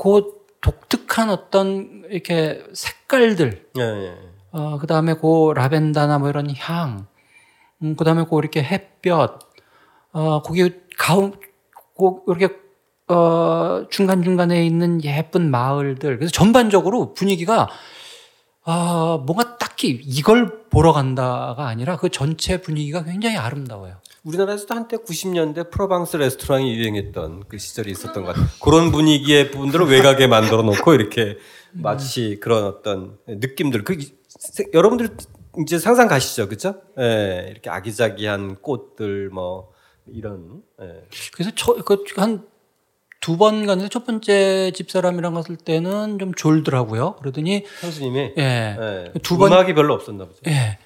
[0.00, 4.14] 그 독특한 어떤 이렇게 색깔들, 예, 예.
[4.52, 7.06] 어, 그 다음에 그 라벤더나 뭐 이런 향,
[7.82, 9.38] 음, 그 다음에 그 이렇게 햇볕,
[10.12, 11.32] 어, 거기 가운,
[11.96, 12.56] 그 이렇게,
[13.08, 16.18] 어, 중간중간에 있는 예쁜 마을들.
[16.18, 17.68] 그래서 전반적으로 분위기가,
[18.64, 23.96] 아, 뭔가 딱히 이걸 보러 간다가 아니라 그 전체 분위기가 굉장히 아름다워요.
[24.24, 28.46] 우리나라에서도 한때 90년대 프로방스 레스토랑이 유행했던 그 시절이 있었던 것 같아요.
[28.62, 31.38] 그런 분위기의 부분들을 외곽에 만들어 놓고 이렇게
[31.72, 33.84] 마치 그런 어떤 느낌들.
[33.84, 33.96] 그
[34.74, 35.16] 여러분들
[35.62, 36.74] 이제 상상 가시죠, 그죠?
[36.98, 39.72] 예, 이렇게 아기자기한 꽃들 뭐
[40.06, 40.62] 이런.
[40.82, 41.04] 예.
[41.32, 41.52] 그래서
[42.16, 42.42] 한
[43.20, 47.16] 두 번 갔는데 첫 번째 집사람이랑 갔을 때는 좀 졸더라고요.
[47.16, 48.76] 그러더니 형수님이 예.
[48.78, 50.38] 예, 두 번- 음악이 별로 없었나 보죠.
[50.46, 50.78] 예.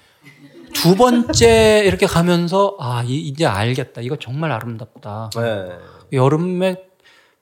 [0.73, 4.01] 두 번째 이렇게 가면서 아 이- 이제 알겠다.
[4.01, 5.29] 이거 정말 아름답다.
[5.37, 6.17] 예.
[6.17, 6.77] 여름에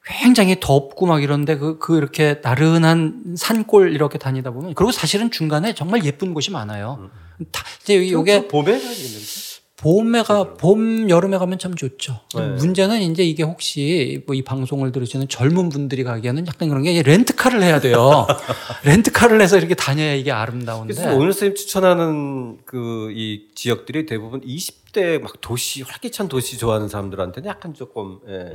[0.04, 5.74] 굉장히 덥고 막 이런데 그, 그 이렇게 나른한 산골 이렇게 다니다 보면 그리고 사실은 중간에
[5.74, 7.10] 정말 예쁜 곳이 많아요.
[7.52, 9.51] 다 이제 이게 봄에 가겠는데.
[9.82, 12.20] 봄에 가, 봄, 여름에 가면 참 좋죠.
[12.36, 12.48] 네.
[12.50, 17.64] 문제는 이제 이게 혹시 뭐 이 방송을 들으시는 젊은 분들이 가기에는 약간 그런 게 렌트카를
[17.64, 18.28] 해야 돼요.
[18.86, 20.94] 렌트카를 해서 이렇게 다녀야 이게 아름다운데.
[20.94, 27.50] 그래서 오늘 선생님 추천하는 그 이 지역들이 대부분 20대 막 도시 활기찬 도시 좋아하는 사람들한테는
[27.50, 28.54] 약간 조금 예.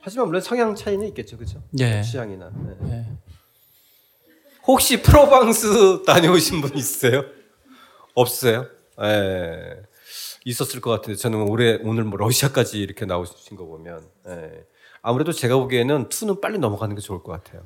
[0.00, 1.60] 하지만 물론 성향 차이는 있겠죠, 그죠?
[1.80, 2.02] 예.
[2.02, 2.50] 취향이나.
[2.86, 2.90] 예.
[2.92, 3.06] 예.
[4.66, 7.24] 혹시 프로방스 다녀오신 분 있으세요?
[8.14, 8.66] 없어요?
[9.02, 9.82] 예.
[10.44, 11.16] 있었을 것 같아요.
[11.16, 14.64] 저는 올해 오늘 뭐 러시아까지 이렇게 나오신 거 보면 예.
[15.02, 17.62] 아무래도 제가 보기에는 투는 빨리 넘어가는 게 좋을 것 같아요.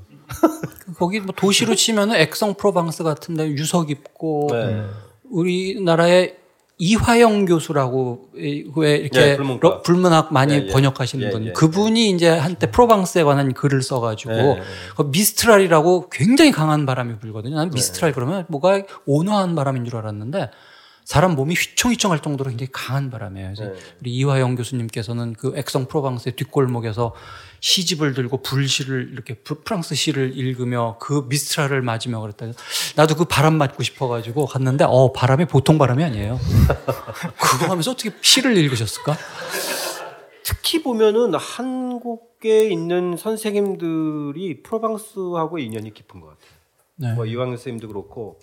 [0.99, 4.85] 거기 뭐 도시로 치면은 액성 프로방스 같은데 유서 깊고 네.
[5.31, 6.37] 우리나라의
[6.79, 9.37] 이화영 교수라고 이- 왜 이렇게 예.
[9.37, 10.67] 러- 불문학 많이 예, 예.
[10.67, 14.62] 번역하시는 예, 분 예, 그분이 이제 한때 프로방스에 관한 글을 써가지고 예.
[14.95, 17.55] 그 미스트랄이라고 굉장히 강한 바람이 불거든요.
[17.55, 17.57] 네.
[17.57, 20.51] 나는 미스트랄 그러면 뭐가 온화한 바람인 줄 알았는데
[21.07, 23.53] 사람 몸이 휘청휘청할 정도로 굉장히 강한 바람이에요.
[23.55, 23.79] 그래서 네.
[24.01, 27.14] 우리 이화영 교수님께서는 그 액성 프로방스의 뒷골목에서
[27.61, 32.47] 시집을 들고 불시를 이렇게 프- 프랑스 시를 읽으며 그 미스트랄을 맞으며 그랬다.
[32.97, 36.40] 나도 그 바람 맞고 싶어가지고 갔는데 어 바람이 보통 바람이 아니에요.
[37.40, 39.16] 그거 하면서 어떻게 시를 읽으셨을까?
[40.42, 46.51] 특히 보면은 한국에 있는 선생님들이 프로방스하고 인연이 깊은 것 같아요.
[46.97, 47.12] 네.
[47.14, 48.40] 뭐 이왕 선생님도 그렇고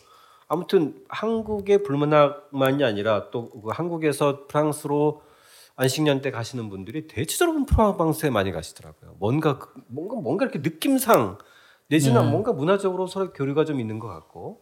[0.58, 5.24] 아무튼 한국의 불문학만이 아니라 또그 한국에서 프랑스로
[5.76, 9.16] 안식년 때 가시는 분들이 대체적으로 프로방스에 많이 가시더라고요.
[9.20, 11.40] 뭔가 그- 뭔가 뭔가 이렇게 느낌상
[11.88, 12.30] 내지는 네.
[12.30, 14.62] 뭔가 문화적으로 서로 교류가 좀 있는 것 같고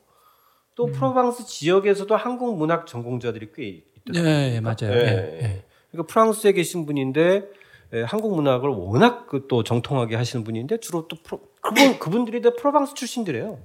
[0.75, 4.23] 또 프로방스 지역에서도 한국 문학 전공자들이 꽤 있더라고요.
[4.23, 4.91] 네, 맞아요.
[4.93, 4.95] 예.
[4.95, 5.65] 예, 예.
[5.91, 7.49] 그러니까 프랑스에 계신 분인데
[7.93, 12.51] 예, 한국 문학을 워낙 그 또 정통하게 하시는 분인데 주로 또 프로, 그분 그분들이 다
[12.58, 13.60] 프로방스 출신들이에요.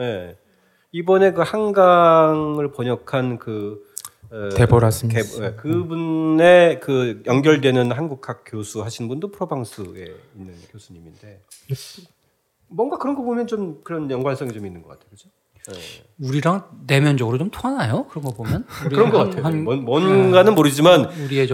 [0.00, 0.36] 예.
[0.92, 3.82] 이번에 그 한강을 번역한 그
[4.30, 5.38] 어, 데보라 스미스.
[5.40, 11.42] 개- 예, 그분의 그 연결되는 한국학 교수 하신 분도 프로방스에 있는 교수님인데
[12.68, 15.28] 뭔가 그런 거 보면 좀 그런 연관성이 좀 있는 것 같아요, 그죠?
[15.70, 16.26] 예.
[16.26, 18.06] 우리랑 내면적으로 좀 통하나요?
[18.08, 19.44] 그런 거 보면 그런 것 한- 같아요.
[19.44, 21.08] 한- 뭔, 뭔가는 모르지만.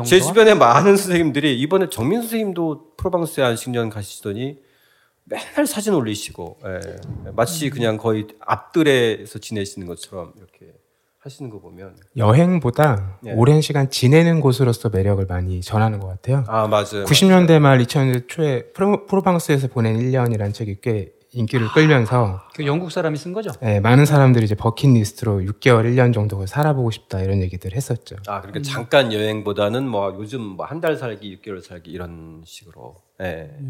[0.05, 4.59] 제 주변에 많은 선생님들이 이번에 정민 선생님도 프로방스에 안식년 가시더니
[5.25, 10.75] 맨날 사진 올리시고 예, 마치 그냥 거의 앞들에서 지내시는 것처럼 이렇게
[11.19, 13.33] 하시는 거 보면 여행보다 예.
[13.33, 16.45] 오랜 시간 지내는 곳으로서 매력을 많이 전하는 것 같아요.
[16.49, 17.05] 아 맞아요.
[17.07, 23.17] 90년대 말 2000년대 초에 프로, 프로방스에서 보낸 1년이라는 책이 꽤 인기를 끌면서 그 영국 사람이
[23.17, 23.51] 쓴 거죠?
[23.63, 28.17] 예, 많은 사람들이 이제 버킷리스트로 6개월, 1년 정도 살아보고 싶다 이런 얘기들 했었죠.
[28.29, 32.97] 아 그러니까 잠깐 여행보다는 뭐 요즘 뭐 한 달 살기, 6개월 살기 이런 식으로.
[33.23, 33.51] 예.
[33.59, 33.65] 그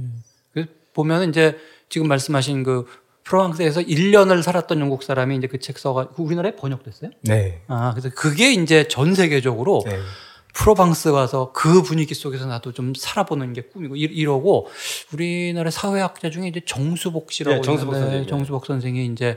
[0.95, 2.87] 보면 이제 지금 말씀하신 그
[3.25, 7.11] 프랑스에서 1년을 살았던 영국 사람이 이제 그 책 써가 그 우리나라에 번역됐어요?
[7.23, 7.63] 네.
[7.69, 9.99] 아, 그래서 그게 이제 전 세계적으로 네.
[10.53, 14.69] 프로방스 가서 그 분위기 속에서 나도 좀 살아보는 게 꿈이고 이- 이러고
[15.13, 18.29] 우리나라 사회학자 중에 이제 정수복 씨라고 네, 정수복 선생님.
[18.29, 19.37] 정수복 선생이 이제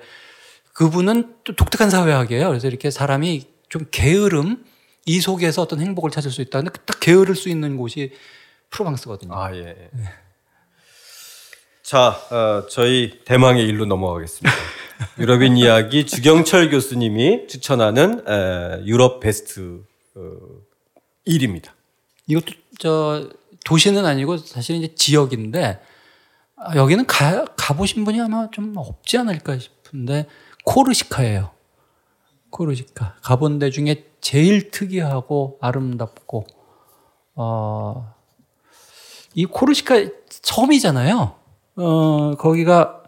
[0.74, 2.48] 그분은 또 독특한 사회학이에요.
[2.50, 4.64] 그래서 이렇게 사람이 좀 게으름
[5.06, 6.62] 이 속에서 어떤 행복을 찾을 수 있다.
[6.62, 8.12] 근데 딱 게으를 수 있는 곳이
[8.70, 9.34] 프로방스거든요.
[9.34, 9.90] 아 예.
[11.88, 14.54] 자, 어, 저희 대망의 일로 넘어가겠습니다.
[15.20, 20.22] 유럽인 이야기 주경철 교수님이 추천하는 에, 유럽 베스트 어,
[21.26, 21.70] 1입니다.
[22.28, 22.48] 이것도
[22.78, 23.30] 저
[23.64, 25.80] 도시는 아니고 사실 이제 지역인데
[26.58, 30.26] 아, 여기는 가, 가보신 분이 아마 좀 없지 않을까 싶은데
[30.66, 31.52] 코르시카예요.
[32.50, 36.48] 코르시카 가본 데 중에 제일 특이하고 아름답고
[37.36, 38.14] 어,
[39.36, 41.47] 이 코르시카 섬이잖아요.
[41.78, 43.04] 어, 거기가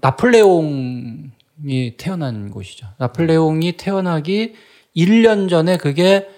[0.00, 2.88] 나폴레옹이 태어난 곳이죠.
[2.98, 4.54] 나폴레옹이 태어나기
[4.96, 6.28] 1년 전에 그게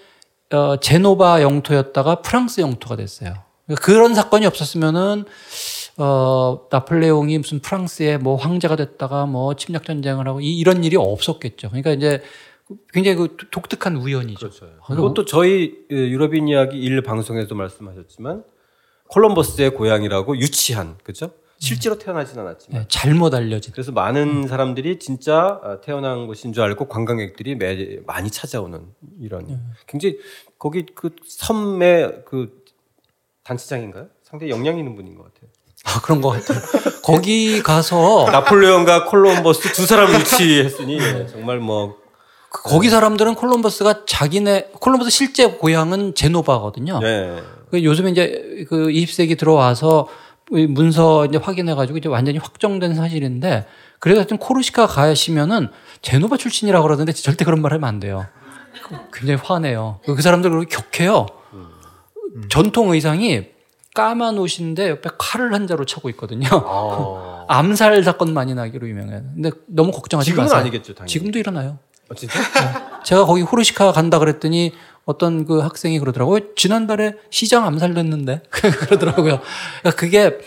[0.53, 3.33] 어, 제노바 영토였다가 프랑스 영토가 됐어요.
[3.81, 5.25] 그런 사건이 없었으면은
[5.97, 11.69] 어, 나폴레옹이 무슨 프랑스의 뭐 황제가 됐다가 뭐 침략 전쟁을 하고 이, 런 일이 없었겠죠.
[11.69, 12.21] 그러니까 이제
[12.93, 14.39] 굉장히 그 독특한 우연이죠.
[14.39, 14.67] 그렇죠.
[14.85, 18.43] 그것도 저희 예, 유럽인 이야기 1 방송에도 말씀하셨지만
[19.09, 21.31] 콜럼버스의 고향이라고 유치한 그죠?
[21.59, 23.73] 실제로 태어나진 않았지만 네, 잘못 알려진.
[23.73, 28.79] 그래서 많은 사람들이 진짜 어, 태어난 곳인 줄 알고 관광객들이 매, 많이 찾아오는
[29.19, 30.17] 이런 굉장히
[30.59, 32.63] 거기 그 섬의 그
[33.43, 34.07] 단체장인가요?
[34.23, 35.49] 상당히 영향 있는 분인 것 같아요.
[35.85, 36.59] 아, 그런 것 같아요.
[37.01, 40.99] 거기 가서 나폴레옹과 콜럼버스 두 사람을 유치했으니
[41.31, 41.97] 정말 뭐그
[42.63, 46.99] 거기 사람들은 콜럼버스가 자기네 콜럼버스 실제 고향은 제노바거든요.
[46.99, 47.41] 네.
[47.69, 50.07] 그 요즘에 이제 그 20세기 들어와서
[50.51, 53.65] 이 문서 이제 확인해가지고 이제 완전히 확정된 사실인데
[53.99, 55.67] 그래서 하여튼 코르시카 가시면은
[56.01, 58.25] 제노바 출신이라고 그러는데 절대 그런 말 하면 안 돼요.
[59.11, 59.99] 굉장히 화내요.
[60.05, 61.25] 그 사람들 그렇게 격해요.
[62.49, 63.47] 전통 의상이
[63.95, 66.47] 까만 옷인데 옆에 칼을 한 자로 차고 있거든요.
[66.51, 67.45] 아.
[67.49, 69.23] 암살 사건 많이 나기로 유명해요.
[69.33, 70.59] 근데 너무 걱정하지 지금은 마세요.
[70.59, 71.09] 아니겠죠, 당연히.
[71.11, 71.79] 지금도 일어나요.
[72.09, 72.39] 어, 진짜?
[73.03, 74.73] 제가 거기 후르시카 간다 그랬더니
[75.07, 76.53] 어떤 그 학생이 그러더라고요.
[76.55, 79.39] 지난달에 시장 암살됐는데 그러더라고요.
[79.81, 80.37] 그러니까 그게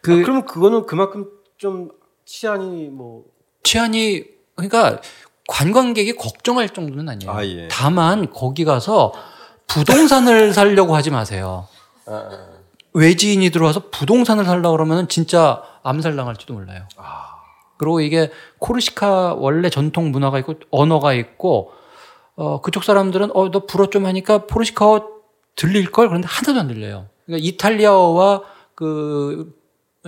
[0.00, 1.26] 그 아, 그러면 그거는 그만큼
[1.58, 1.90] 좀
[2.24, 3.24] 치안이 뭐
[3.64, 4.24] 치안이
[4.54, 5.00] 그러니까
[5.48, 7.32] 관광객이 걱정할 정도는 아니에요.
[7.32, 7.68] 아, 예.
[7.68, 9.12] 다만 거기 가서
[9.66, 11.66] 부동산을 살려고 하지 마세요.
[12.06, 12.30] 아,
[12.92, 16.86] 외지인이 들어와서 부동산을 살려고 그러면 진짜 암살 당할지도 몰라요.
[17.78, 21.72] 그리고 이게 코르시카 원래 전통 문화가 있고 언어가 있고
[22.36, 25.08] 어 그쪽 사람들은 어 너 불어 좀 하니까 포르시카어
[25.56, 27.06] 들릴 걸 그런데 하나도 안 들려요.
[27.26, 28.42] 그러니까 이탈리아어와
[28.74, 29.52] 그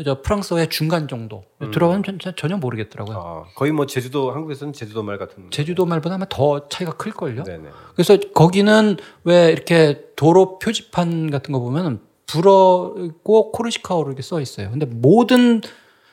[0.05, 3.17] 저 프랑스어의 중간 정도 들어가면 전- 전- 전혀 모르겠더라고요.
[3.17, 7.43] 아, 거의 뭐 제주도 한국에서는 제주도 말 같은 제주도 말보다 아마 더 차이가 클 걸요.
[7.45, 7.71] 네네.
[7.95, 14.71] 그래서 거기는 왜 이렇게 도로 표지판 같은 거 보면 불어고 코르시카어로 이렇게 써 있어요.
[14.71, 15.63] 근데 모든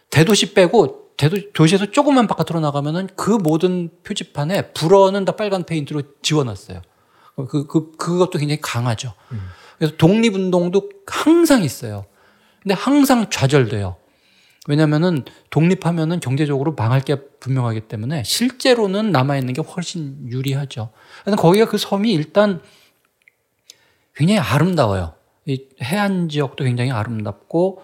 [0.09, 6.01] 대도시 빼고 대 도 도시에서 조금만 바깥으로 나가면은 그 모든 표지판에 불어는 다 빨간 페인트로
[6.21, 6.81] 지워놨어요.
[7.35, 9.13] 그, 그, 그것도 굉장히 강하죠.
[9.77, 12.05] 그래서 독립운동도 항상 있어요.
[12.61, 13.97] 근데 항상 좌절돼요.
[14.67, 20.89] 왜냐면은 독립하면은 경제적으로 망할 게 분명하기 때문에 실제로는 남아있는 게 훨씬 유리하죠.
[21.25, 22.61] 근데 거기가 그 섬이 일단
[24.15, 25.15] 굉장히 아름다워요.
[25.45, 27.81] 이 해안 지역도 굉장히 아름답고,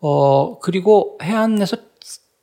[0.00, 1.76] 어, 그리고 해안에서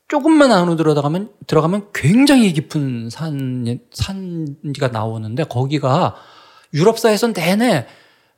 [0.08, 6.16] 조금만 안으로 들어가면, 들어가면 굉장히 깊은 산, 산지가 나오는데 거기가
[6.74, 7.88] 유럽사에서 내내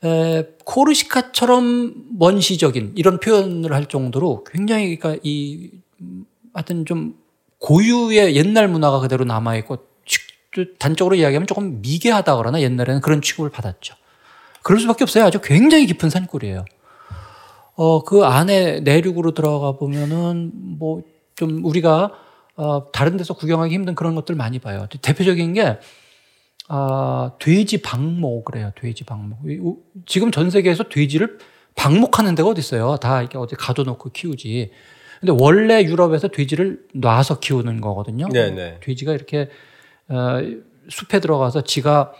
[0.03, 7.15] 에, 코르시카처럼 먼시적인 이런 표현을 할 정도로 굉장히 그러니까 이 음, 하여튼 좀
[7.59, 9.77] 고유의 옛날 문화가 그대로 남아 있고
[10.79, 13.95] 단적으로 이야기하면 조금 미개하다 그러나 옛날에는 그런 취급을 받았죠.
[14.63, 15.25] 그럴 수밖에 없어요.
[15.25, 16.65] 아주 굉장히 깊은 산골이에요.
[17.75, 21.03] 어, 그 안에 내륙으로 들어가 보면은 뭐
[21.35, 22.11] 좀 우리가
[22.55, 24.87] 어, 다른 데서 구경하기 힘든 그런 것들 많이 봐요.
[25.01, 25.77] 대표적인 게
[26.67, 28.71] 아, 돼지 방목을 해요.
[28.75, 29.39] 돼지 방목.
[30.05, 31.37] 지금 전 세계에서 돼지를
[31.75, 32.95] 방목하는 데가 어디 있어요?
[32.97, 34.71] 다 이렇게 어디 가둬놓고 키우지.
[35.19, 38.29] 근데 원래 유럽에서 돼지를 놔서 키우는 거거든요.
[38.29, 38.79] 네네.
[38.81, 39.49] 돼지가 이렇게
[40.07, 40.39] 어,
[40.89, 42.13] 숲에 들어가서 지가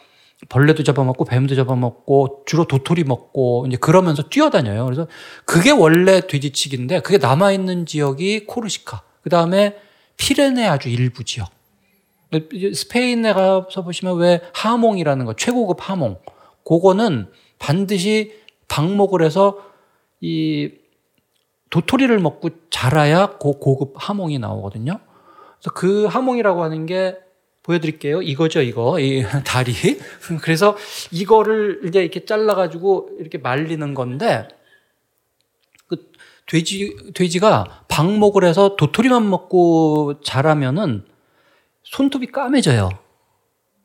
[0.50, 4.86] 벌레도 잡아먹고 뱀도 잡아먹고 주로 도토리 먹고 이제 그러면서 뛰어다녀요.
[4.86, 5.08] 그래서
[5.46, 9.02] 그게 원래 돼지치기인데 그게 남아 있는 지역이 코르시카.
[9.22, 9.78] 그 다음에
[10.18, 11.50] 피레네 아주 일부 지역.
[12.74, 16.20] 스페인에 가서 보시면 왜 하몽이라는 거 최고급 하몽.
[16.68, 17.28] 그거는
[17.60, 18.34] 반드시
[18.68, 19.60] 방목을 해서
[20.22, 20.72] 이
[21.70, 25.00] 도토리를 먹고 자라야 고 고급 하몽이 나오거든요.
[25.60, 27.18] 그래서 그 하몽이라고 하는 게
[27.66, 28.22] 보여드릴게요.
[28.22, 29.00] 이거죠, 이거.
[29.00, 29.74] 이 다리.
[30.42, 30.78] 그래서
[31.12, 34.48] 이거를 이제 이렇게 잘라가지고 이렇게 말리는 건데,
[35.88, 36.12] 그
[36.46, 41.06] 돼지, 돼지가 방목을 해서 도토리만 먹고 자라면은
[41.84, 42.90] 손톱이 까매져요.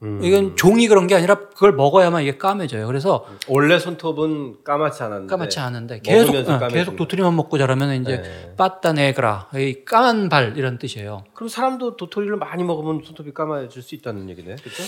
[0.02, 0.20] 음.
[0.24, 2.86] 이건 종이 그런 게 아니라 그걸 먹어야만 이게 까매져요.
[2.86, 8.54] 그래서 원래 손톱은 까맣지 않았는데 까맣지 않은데 계속 어, 계속 도토리만 먹고 자라면 이제 네.
[8.56, 11.24] 빠따네그라 이 까만 발 이런 뜻이에요.
[11.34, 14.82] 그럼 사람도 도토리를 많이 먹으면 손톱이 까마질 수 있다는 얘기네, 그렇죠?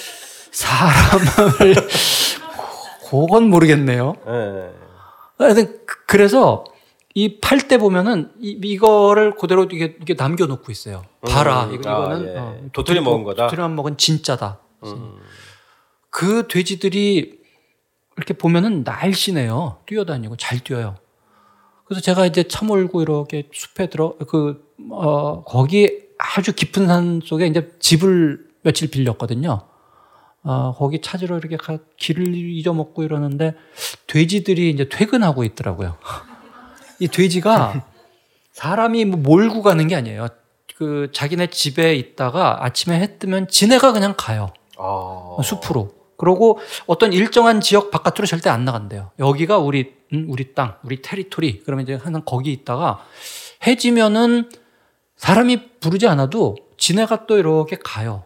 [0.50, 1.74] 사람을
[3.10, 4.14] 그건 모르겠네요.
[4.26, 4.70] 네.
[5.38, 6.64] 하여튼 그- 그래서
[7.14, 11.02] 이 팔 때 보면은 이, 이거를 그대로 이게, 이게 남겨놓고 있어요.
[11.28, 11.64] 봐라.
[11.64, 12.38] 음, 이거, 아, 이거는 예.
[12.38, 13.44] 어, 도토리 먹은 거다?
[13.48, 14.58] 도토리만 먹은 진짜다.
[14.84, 15.18] 음.
[16.10, 17.40] 그 돼지들이
[18.16, 19.78] 이렇게 보면은 날씬해요.
[19.86, 20.96] 뛰어다니고 잘 뛰어요.
[21.86, 27.46] 그래서 제가 이제 차 몰고 이렇게 숲에 들어 그 어, 거기 아주 깊은 산 속에
[27.46, 29.66] 이제 집을 며칠 빌렸거든요.
[30.44, 33.54] 아, 거기 찾으러 이렇게 가, 길을 잊어먹고 이러는데
[34.06, 35.98] 돼지들이 이제 퇴근하고 있더라고요.
[36.98, 37.84] 이 돼지가
[38.52, 40.28] 사람이 뭐 몰고 가는 게 아니에요.
[40.76, 44.52] 그 자기네 집에 있다가 아침에 해 뜨면 지네가 그냥 가요.
[44.82, 45.42] 아.
[45.42, 45.94] 숲으로.
[46.16, 49.10] 그러고 어떤 일정한 지역 바깥으로 절대 안 나간대요.
[49.18, 51.62] 여기가 우리 음, 우리 땅, 우리 테리토리.
[51.64, 53.04] 그러면 이제 하는 거기 있다가
[53.66, 54.50] 해지면은
[55.16, 58.24] 사람이 부르지 않아도 지네가 또 이렇게 가요.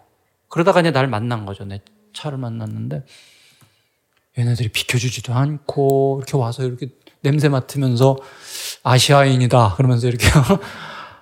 [0.48, 1.64] 그러다가 이제 날 만난 거죠.
[1.64, 1.80] 내
[2.12, 3.04] 차를 만났는데
[4.38, 6.88] 얘네들이 비켜주지도 않고 이렇게 와서 이렇게
[7.20, 8.16] 냄새 맡으면서
[8.82, 10.26] 아시아인이다 그러면서 이렇게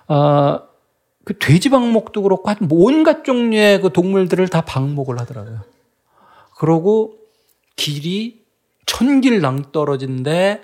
[0.07, 0.63] 아,
[1.25, 5.61] 그 돼지 방목도 그렇고 하여튼 온갖 종류의 그 동물들을 다 방목을 하더라고요.
[6.55, 7.17] 그러고
[7.75, 8.41] 길이
[8.85, 10.61] 천길 낭떨어진데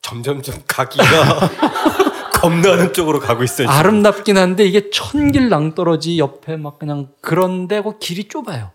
[0.00, 1.04] 점점점 가기가
[2.34, 3.68] 겁나는 쪽으로 가고 있어요.
[3.68, 3.70] 지금.
[3.70, 8.72] 아름답긴 한데 이게 천길 낭떨어지 옆에 막 그냥 그런데 그 길이 좁아요.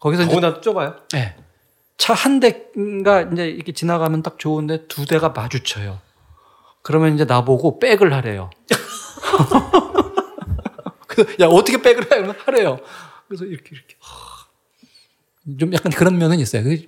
[0.00, 0.96] 거기서 더구나 좁아요.
[1.12, 1.34] 네.
[1.96, 5.98] 차 한 대가 이제 이렇게 지나가면 딱 좋은데 두 대가 마주쳐요.
[6.82, 8.50] 그러면 이제 나보고 백을 하래요.
[11.06, 12.08] 그래서 야 어떻게 백을 해?
[12.08, 12.78] 그러면 하래요.
[13.28, 14.46] 그래서 이렇게 이렇게 하,
[15.58, 16.62] 좀 약간 그런 면은 있어요.
[16.64, 16.78] 그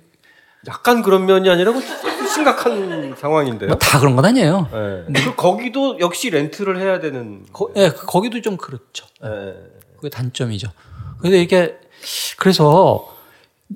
[0.67, 1.81] 약간 그런 면이 아니라 그
[2.27, 3.69] 심각한 상황인데요.
[3.69, 4.69] 뭐 다 그런 건 아니에요.
[5.09, 5.23] 네.
[5.23, 7.45] 그 거기도 역시 렌트를 해야 되는.
[7.51, 9.05] 거, 예, 그- 거기도 좀 그렇죠.
[9.21, 9.55] 네.
[9.97, 10.71] 그게 단점이죠.
[11.21, 11.77] 근데 이게
[12.37, 13.15] 그래서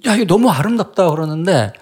[0.05, 1.73] 야 이거 너무 아름답다 그러는데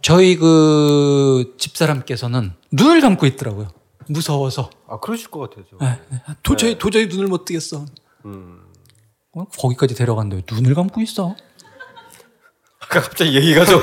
[0.00, 3.68] 저희 그 집사람께서는 눈을 감고 있더라고요.
[4.08, 5.64] 무서워서 아 그러실 것 같아요.
[5.70, 5.76] 저.
[5.84, 6.20] 예, 예.
[6.42, 7.84] 도저히 도저히 눈을 못 뜨겠어.
[8.24, 8.60] 음.
[9.32, 11.34] 어, 거기까지 데려간다고 눈을 감고 있어.
[12.80, 13.80] 아까 갑자기 얘기가 좀.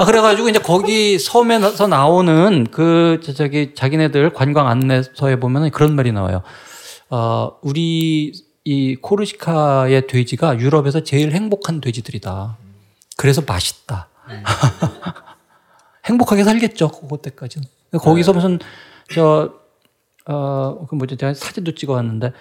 [0.00, 6.10] 아, 그래가지고 이제 거기 섬에서 나오는 그 저- 저기 자기네들 관광 안내서에 보면은 그런 말이
[6.10, 6.42] 나와요.
[7.10, 8.32] 어, 우리
[8.64, 12.56] 이 코르시카의 돼지가 유럽에서 제일 행복한 돼지들이다.
[13.16, 14.08] 그래서 맛있다.
[16.06, 16.88] 행복하게 살겠죠.
[16.90, 17.66] 그때까지는.
[17.98, 18.58] 거기서 무슨
[19.12, 19.54] 저
[20.26, 21.16] 어, 그 뭐죠?
[21.16, 22.32] 제가 사진도 찍어 왔는데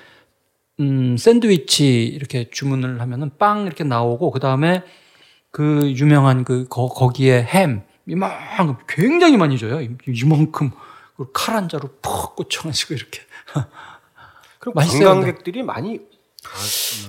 [0.79, 4.83] 음, 샌드위치 이렇게 주문을 하면은 빵 이렇게 나오고 그 다음에
[5.51, 9.81] 그 유명한 그 거, 거기에 햄 이만큼 굉장히 많이 줘요.
[9.81, 10.71] 이- 이만큼
[11.15, 13.21] 그리고 칼한 자루 퍽 꽂혀가지고 이렇게.
[14.59, 15.99] 그럼 관광객들이 많이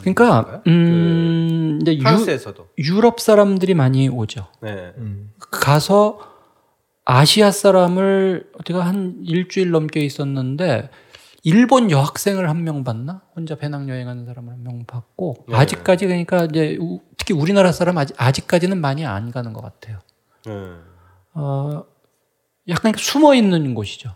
[0.00, 2.68] 그러니까 음 이제 유, 프랑스에서도.
[2.78, 4.46] 유럽 사람들이 많이 오죠.
[4.60, 4.92] 네.
[5.50, 6.18] 가서
[7.12, 10.90] 아시아 사람을 제가 한 일주일 넘게 있었는데
[11.42, 13.22] 일본 여학생을 한 명 봤나?
[13.34, 15.56] 혼자 배낭 여행하는 사람을 한 명 봤고 네.
[15.56, 19.98] 아직까지 그러니까 이제 우- 특히 우리나라 사람 아직, 아직까지는 많이 안 가는 것 같아요.
[20.46, 20.52] 네.
[21.34, 21.84] 어,
[22.68, 24.14] 약간 숨어 있는 곳이죠.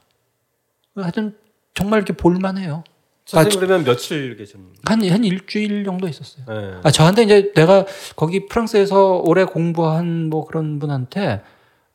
[0.97, 1.37] 하여튼
[1.75, 2.85] 정말 이렇게 볼만해요.
[3.27, 4.81] 선생님 그러면 며칠 계셨는데?
[4.85, 6.45] 한, 한 일주일 정도 있었어요.
[6.47, 6.81] 네.
[6.85, 7.87] 아, 저한테 이제 내가
[8.17, 11.43] 거기 프랑스에서 오래 공부한 뭐 그런 분한테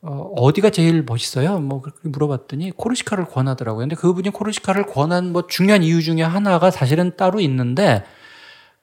[0.02, 1.58] 어, 어디가 제일 멋있어요?
[1.58, 3.80] 뭐 그렇게 물어봤더니 코르시카를 권하더라고요.
[3.82, 8.04] 근데 그분이 코르시카를 권한 뭐 중요한 이유 중에 하나가 사실은 따로 있는데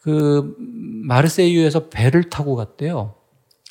[0.01, 3.15] 그 마르세유에서 배를 타고 갔대요.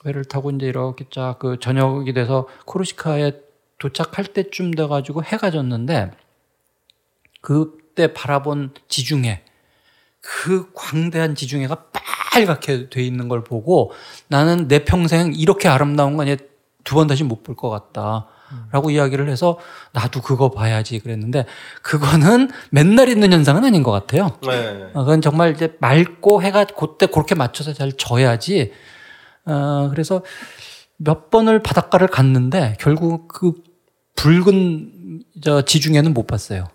[0.05, 3.32] 배를 타고 이제 이렇게 쫙 그 저녁이 돼서 코르시카에
[3.78, 6.11] 도착할 때쯤 돼 가지고 해가 졌는데
[7.40, 9.42] 그때 바라본 지중해
[10.20, 11.86] 그 광대한 지중해가
[12.32, 13.92] 빨갛게 돼 있는 걸 보고
[14.28, 16.26] 나는 내 평생 이렇게 아름다운 건
[16.87, 18.26] 두 번 다시 못 볼 것 같다.
[18.70, 19.59] 라고 이야기를 해서
[19.93, 21.47] 나도 그거 봐야지 그랬는데
[21.82, 24.39] 그거는 맨날 있는 현상은 아닌 것 같아요.
[24.47, 24.89] 네.
[24.95, 28.72] 어, 그건 정말 이제 맑고 해가 그때 그렇게 맞춰서 잘 져야지.
[29.47, 30.22] 어, 그래서
[30.97, 33.53] 몇 번을 바닷가를 갔는데 결국 그
[34.14, 36.68] 붉은 저 지중해는 못 봤어요.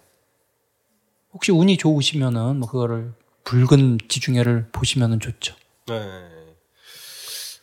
[1.33, 3.13] 혹시 운이 좋으시면은 뭐 그거를
[3.45, 5.55] 붉은 지중해를 보시면은 좋죠.
[5.87, 5.95] 네.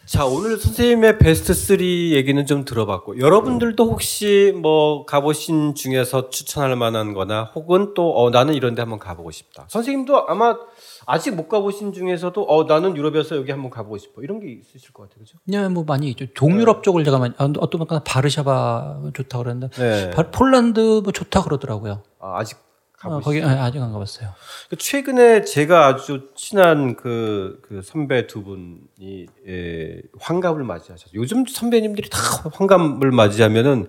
[0.09, 7.13] 자, 오늘 선생님의 베스트 3 얘기는 좀 들어봤고, 여러분들도 혹시 뭐 가보신 중에서 추천할 만한
[7.13, 9.67] 거나, 혹은 또, 어, 나는 이런 데 한번 가보고 싶다.
[9.69, 10.57] 선생님도 아마
[11.05, 14.23] 아직 못 가보신 중에서도, 어, 나는 유럽에서 여기 한번 가보고 싶어.
[14.23, 15.19] 이런 게 있으실 것 같아요.
[15.27, 15.37] 그죠?
[15.45, 16.25] 네, 뭐 많이 있죠.
[16.35, 20.11] 동유럽 쪽을 제가 많이, 아, 어떤 분가 바르샤바 좋다 그랬는데, 네.
[20.13, 22.03] 바- 폴란드 뭐 좋다 그러더라고요.
[22.19, 22.68] 아, 아직 어,
[22.99, 24.35] 가보시 거기 아, 아직 안 가봤어요.
[24.69, 31.13] 그 최근에 제가 아주 친한 그, 그 선배 두 분이 예, 환갑을 맞이하셨어요.
[31.15, 32.19] 요즘 선배님들이 다
[32.55, 33.87] 환갑을 맞이하면은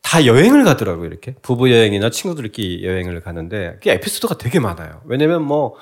[0.00, 1.06] 다 여행을 가더라고요.
[1.06, 5.02] 이렇게 부부 여행이나 친구들끼리 여행을 가는데 그 에피소드가 되게 많아요.
[5.04, 5.76] 왜냐면 뭐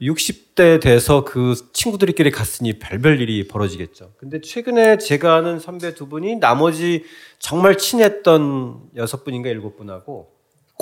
[0.00, 4.12] 60대 돼서 그 친구들끼리 갔으니 별별 일이 벌어지겠죠.
[4.18, 7.04] 근데 최근에 제가 아는 선배 두 분이 나머지
[7.38, 10.31] 정말 친했던 여섯 분인가 일곱 분하고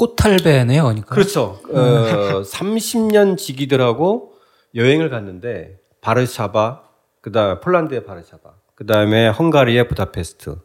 [0.00, 1.14] 꽃탈배네요, 그러니까.
[1.14, 1.60] 그렇죠.
[1.68, 4.32] 어, 30년 지기들하고
[4.74, 6.82] 여행을 갔는데 바르샤바,
[7.20, 10.56] 그다음 폴란드의 바르샤바, 그다음에 헝가리의 부다페스트,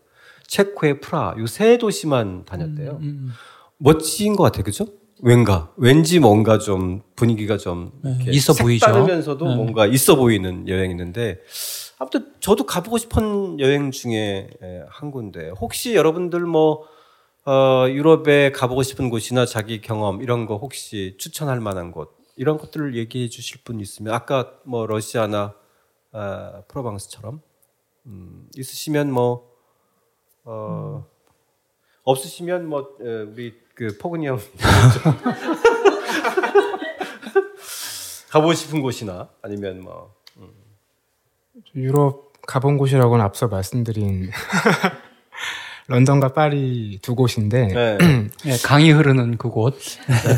[0.47, 2.99] 체코의 프라 요 세 도시만 다녔대요.
[3.01, 3.31] 음,
[3.77, 4.85] 멋진 것 같아요, 그죠?
[5.21, 8.85] 왠가 왠지 뭔가 좀 분위기가 좀 네, 있어 보이죠.
[8.85, 9.55] 색다르면서도 네.
[9.55, 11.39] 뭔가 있어 보이는 여행이었는데
[11.99, 16.83] 아무튼 저도 가보고 싶은 여행 중에 에, 한 군데 혹시 여러분들 뭐
[17.45, 22.17] 어, 유럽에 가보고 싶은 곳이나 자기 경험 이런 거 혹시 추천할 만한 곳?
[22.37, 25.53] 이런 것들을 얘기해 주실 분 있으면 아까 뭐 러시아나
[26.11, 27.41] 아, 프로방스처럼
[28.07, 29.55] 음, 있으시면 뭐
[30.43, 31.05] 어,
[32.03, 34.39] 없으시면 뭐 에, 우리 그 포근이 형
[38.29, 40.15] 가보고 싶은 곳이나 아니면 뭐
[41.75, 44.31] 유럽 가본 곳이라고는 앞서 말씀드린
[45.87, 47.97] 런던과 파리 두 곳인데 네.
[48.45, 49.77] 예, 강이 흐르는 그곳.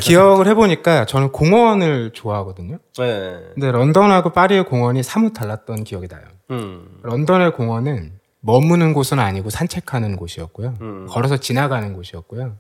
[0.02, 2.80] 기억을 해보니까 저는 공원을 좋아하거든요.
[2.98, 3.40] 네.
[3.54, 6.24] 근데 런던하고 파리의 공원이 사뭇 달랐던 기억이 나요.
[6.52, 7.00] 음.
[7.04, 10.74] 런던의 공원은 머무는 곳은 아니고 산책하는 곳이었고요.
[10.82, 11.08] 음.
[11.10, 12.58] 걸어서 지나가는 곳이었고요.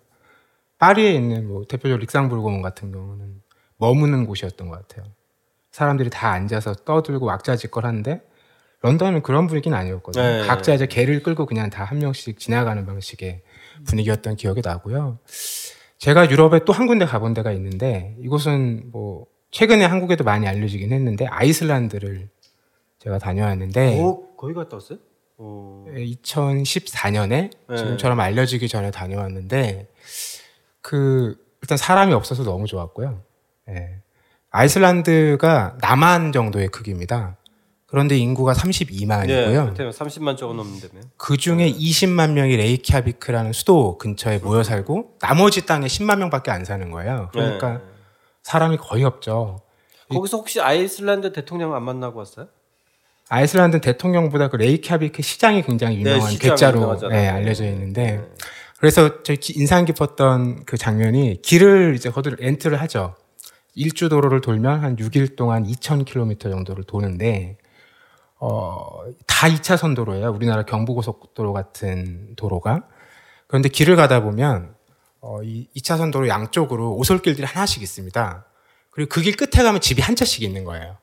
[0.79, 3.41] 파리에 있는 뭐 대표적으로 릭상불 공원 같은 경우는
[3.77, 5.09] 머무는 곳이었던 것 같아요.
[5.71, 8.21] 사람들이 다 앉아서 떠들고 왁자지껄 하는데
[8.81, 10.23] 런던은 그런 분위기는 아니었거든요.
[10.23, 10.47] 네.
[10.47, 13.41] 각자 이제 개를 끌고 그냥 다 한 명씩 지나가는 방식의
[13.85, 15.19] 분위기였던 기억이 나고요.
[15.97, 21.25] 제가 유럽에 또 한 군데 가본 데가 있는데 이곳은 뭐 최근에 한국에도 많이 알려지긴 했는데
[21.27, 22.29] 아이슬란드를
[22.99, 24.99] 제가 다녀왔는데 어, 거기 갔다 왔어요?
[25.37, 25.85] 어.
[25.89, 27.29] 2014년에
[27.69, 27.75] 네.
[27.75, 29.87] 지금처럼 알려지기 전에 다녀왔는데
[30.81, 33.21] 그 일단 사람이 없어서 너무 좋았고요.
[33.69, 34.01] 예.
[34.51, 37.37] 아이슬란드가 남한 정도의 크기입니다.
[37.87, 39.77] 그런데 인구가 32만이고요.
[39.77, 41.01] 네, 30만 조금 넘는다며.
[41.15, 46.91] 그 중에 20만 명이 레이키아비크라는 수도 근처에 모여 살고 나머지 땅에 10만 명밖에 안 사는
[46.91, 47.29] 거예요.
[47.31, 47.79] 그러니까 네.
[48.43, 49.61] 사람이 거의 없죠.
[50.09, 52.47] 거기서 혹시 아이슬란드 대통령 안 만나고 왔어요?
[53.29, 56.97] 아이슬란드 대통령보다 그 레이캬비크 시장이 굉장히 네, 유명한 시장 괴짜로.
[57.09, 58.21] 네, 알려져 있는데
[58.77, 63.15] 그래서 저 인상 깊었던 그 장면이 길을 이제 거기를 렌트를 하죠.
[63.75, 67.57] 일주 도로를 돌면 한 6일 동안 2,000km 정도를 도는데
[68.39, 70.29] 어, 다 2차선 도로예요.
[70.31, 72.83] 우리나라 경부고속도로 같은 도로가.
[73.47, 74.75] 그런데 길을 가다 보면
[75.21, 78.45] 어, 이 2차선 도로 양쪽으로 오솔길들이 하나씩 있습니다.
[78.91, 80.97] 그리고 그 길 끝에 가면 집이 한 채씩 있는 거예요.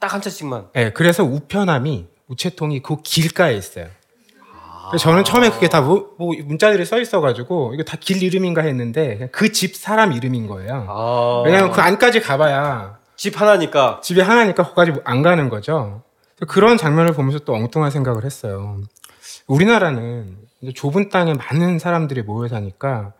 [0.00, 0.68] 딱한 차씩만.
[0.74, 3.86] 네, 그래서 우편함이 우체통이 그 길가에 있어요.
[4.98, 9.50] 저는 처음에 그게 다 뭐, 뭐 문자들이 써 있어가지고 이거 다 길 이름인가 했는데 그
[9.50, 10.84] 집 사람 이름인 거예요.
[10.88, 11.42] 아.
[11.46, 14.00] 왜냐하면 그 안까지 가봐야 집 하나니까.
[14.02, 16.02] 집이 하나니까 거기까지 안 가는 거죠.
[16.48, 18.80] 그런 장면을 보면서 또 엉뚱한 생각을 했어요.
[19.46, 20.36] 우리나라는
[20.74, 23.12] 좁은 땅에 많은 사람들이 모여 사니까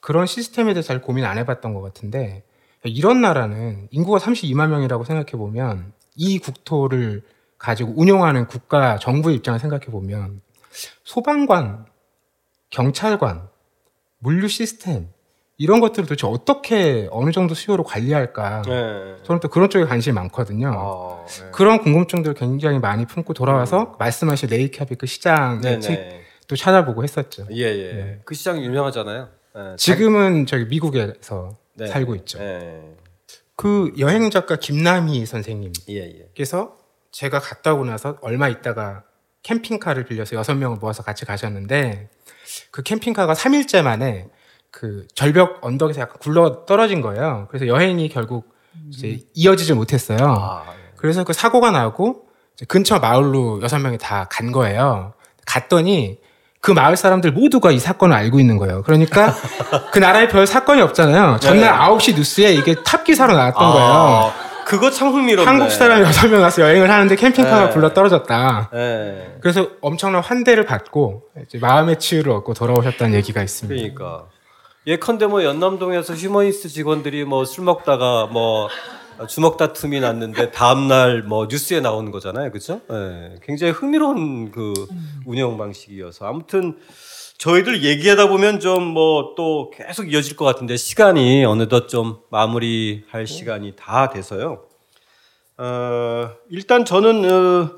[0.00, 2.44] 그런 시스템에 대해서 잘 고민 안 해봤던 것 같은데
[2.84, 7.22] 이런 나라는 인구가 32만 명이라고 생각해 보면 이 국토를
[7.58, 10.42] 가지고 운영하는 국가 정부의 입장을 생각해 보면
[11.04, 11.86] 소방관,
[12.70, 13.48] 경찰관,
[14.18, 15.08] 물류 시스템
[15.56, 18.62] 이런 것들을 도대체 어떻게 어느 정도 수요로 관리할까?
[18.62, 19.16] 네.
[19.22, 20.72] 저는 또 그런 쪽에 관심이 많거든요.
[20.74, 21.50] 아, 네.
[21.52, 26.56] 그런 궁금증들을 굉장히 많이 품고 돌아와서 말씀하신 레이캬비크 시장 네, 책도 네.
[26.56, 27.46] 찾아보고 했었죠.
[27.52, 27.92] 예, 예.
[27.92, 28.20] 네.
[28.24, 29.28] 그 시장 유명하잖아요.
[29.54, 29.76] 네.
[29.76, 31.86] 지금은 저기 미국에서 네.
[31.86, 32.38] 살고 있죠.
[32.38, 32.96] 네.
[33.56, 36.84] 그 여행 작가 김남희 선생님께서.
[37.14, 39.04] 제가 갔다 오고 나서 얼마 있다가
[39.44, 42.08] 캠핑카를 빌려서 여섯 명을 모아서 같이 가셨는데
[42.72, 44.28] 그 캠핑카가 3일째 만에
[44.74, 47.46] 그 절벽 언덕에서 약간 굴러 떨어진 거예요.
[47.48, 48.52] 그래서 여행이 결국
[48.90, 50.18] 이제 이어지지 못했어요.
[50.20, 50.72] 아, 네.
[50.96, 52.24] 그래서 그 사고가 나고
[52.66, 55.14] 근처 마을로 여섯 명이 다 간 거예요.
[55.46, 56.18] 갔더니
[56.60, 58.82] 그 마을 사람들 모두가 이 사건을 알고 있는 거예요.
[58.82, 59.32] 그러니까
[59.92, 61.38] 그 나라에 별 사건이 없잖아요.
[61.40, 61.78] 전날 네.
[61.94, 64.32] 9시 뉴스에 이게 탑 기사로 나왔던 아, 거예요.
[64.66, 65.48] 그거 참 흥미롭네.
[65.48, 67.72] 한국 사람 여섯 명 와서 여행을 하는데 캠핑카가 네.
[67.72, 68.70] 굴러 떨어졌다.
[68.74, 69.36] 예.
[69.40, 73.78] 그래서 엄청난 환대를 받고 이제 마음의 치유를 얻고 돌아오셨다는 얘기가 있습니다.
[73.94, 74.24] 그러니까
[74.86, 78.68] 예컨대 뭐 연남동에서 휴머니스트 직원들이 뭐 술 먹다가 뭐
[79.28, 82.80] 주먹 다툼이 났는데 다음 날 뭐 뉴스에 나오는 거잖아요, 그렇죠?
[82.90, 84.74] 예, 굉장히 흥미로운 그
[85.24, 86.26] 운영 방식이어서.
[86.26, 86.76] 아무튼
[87.38, 93.74] 저희들 얘기하다 보면 좀 뭐 또 계속 이어질 것 같은데 시간이 어느덧 좀 마무리할 시간이
[93.76, 94.64] 다 돼서요.
[95.56, 97.70] 어, 일단 저는 어,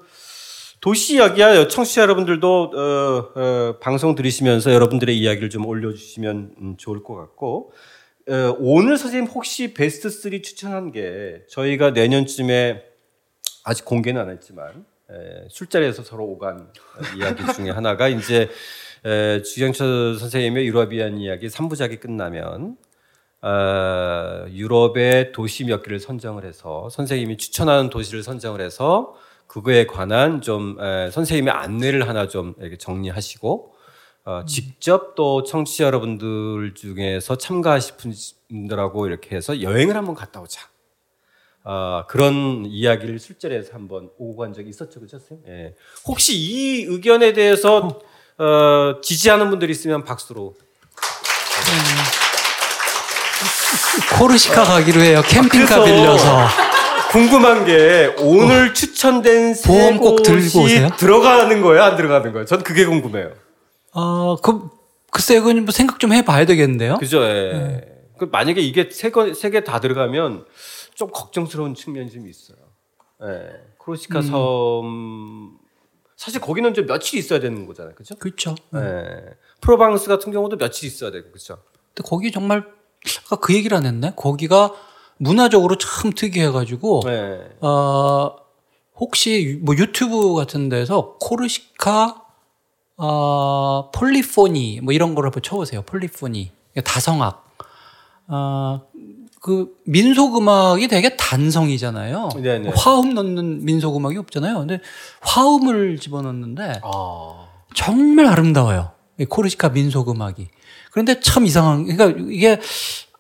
[0.87, 1.66] 도시 이야기야.
[1.66, 7.72] 청취자 여러분들도 어, 어, 방송 들으시면서 여러분들의 이야기를 좀 올려주시면 음, 좋을 것 같고
[8.28, 12.84] 어, 오늘 선생님 혹시 베스트 3 추천한 게 저희가 내년쯤에
[13.64, 18.49] 아직 공개는 안 했지만 에, 술자리에서 서로 오간 어, 이야기 중에 하나가 이제
[19.05, 22.76] 에, 주경철 선생님의 유러비안 이야기 3부작이 끝나면
[23.43, 29.16] 어, 유럽의 도시 몇 개를 선정을 해서 선생님이 추천하는 도시를 선정을 해서
[29.47, 33.75] 그거에 관한 좀 에, 선생님의 안내를 하나 좀 이렇게 정리하시고
[34.25, 37.95] 어, 직접 또 청취자 여러분들 중에서 참가하실
[38.49, 40.61] 분들하고 이렇게 해서 여행을 한번 갔다 오자.
[41.63, 45.19] 아, 그런 이야기를 술자리에서 한번 오고 간 적이 있었죠, 그죠?
[45.49, 45.75] 예.
[46.07, 48.01] 혹시 이 의견에 대해서
[48.39, 50.55] 어, 지지하는 분들이 있으면 박수로.
[54.19, 55.23] 코르시카 가기로 해요.
[55.27, 56.49] 캠핑카 아, 그래서 빌려서.
[57.11, 60.89] 궁금한 게 오늘 추천된 세 보험 꼭 들고 오세요?
[60.99, 62.45] 들어가는 거예요, 안 들어가는 거예요?
[62.45, 63.33] 전 그게 궁금해요.
[63.93, 64.69] 어, 그,
[65.11, 66.99] 글쎄요, 그건 뭐 생각 좀 해봐야 되겠는데요.
[66.99, 67.23] 그죠?
[67.23, 67.81] 예.
[68.19, 70.45] 그 만약에 이게 세개 다 들어가면
[70.95, 72.59] 좀 걱정스러운 측면이 좀 있어요.
[73.23, 73.51] 예.
[73.79, 75.59] 크로시카 섬
[76.17, 78.15] 사실 거기는 좀 며칠 있어야 되는 거잖아요, 그죠?
[78.17, 78.55] 그렇죠.
[78.75, 79.35] 예.
[79.61, 81.59] 프로방스 같은 경우도 며칠 있어야 되고, 그죠?
[81.95, 82.65] 근데 거기 정말
[83.27, 84.13] 아까 그 얘기를 안 했네.
[84.17, 84.73] 거기가
[85.19, 87.49] 문화적으로 참 특이해가지고 예.
[87.61, 88.37] 어,
[88.97, 92.23] 혹시 뭐 유튜브 같은 데서 코르시카
[92.99, 95.83] 어, 폴리포니 뭐 이런 거를 한번 쳐보세요.
[95.83, 96.51] 폴리포니
[96.85, 97.47] 다성악.
[98.29, 98.83] 어,
[99.41, 102.31] 그 민속 음악이 되게 단성이잖아요.
[102.43, 102.73] 네네.
[102.75, 104.59] 화음 넣는 민속 음악이 없잖아요.
[104.59, 104.81] 근데
[105.21, 107.47] 화음을 집어넣는데 아.
[107.75, 108.91] 정말 아름다워요.
[109.21, 110.49] 이 코르시카 민속 음악이.
[110.91, 112.59] 그런데 참 이상한, 그러니까 이게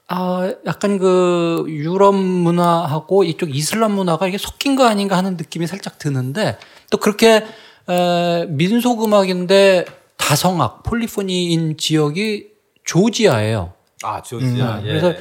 [0.08, 5.98] 아 약간 그 유럽 문화하고 이쪽 이슬람 문화가 이게 섞인 거 아닌가 하는 느낌이 살짝
[5.98, 6.58] 드는데
[6.90, 7.44] 또 그렇게
[7.88, 9.84] 에, 민속 음악인데
[10.16, 12.46] 다성악 폴리포니인 지역이
[12.84, 13.72] 조지아예요.
[14.02, 14.78] 아, 조지아.
[14.78, 14.88] 음, 예.
[14.88, 15.14] 그래서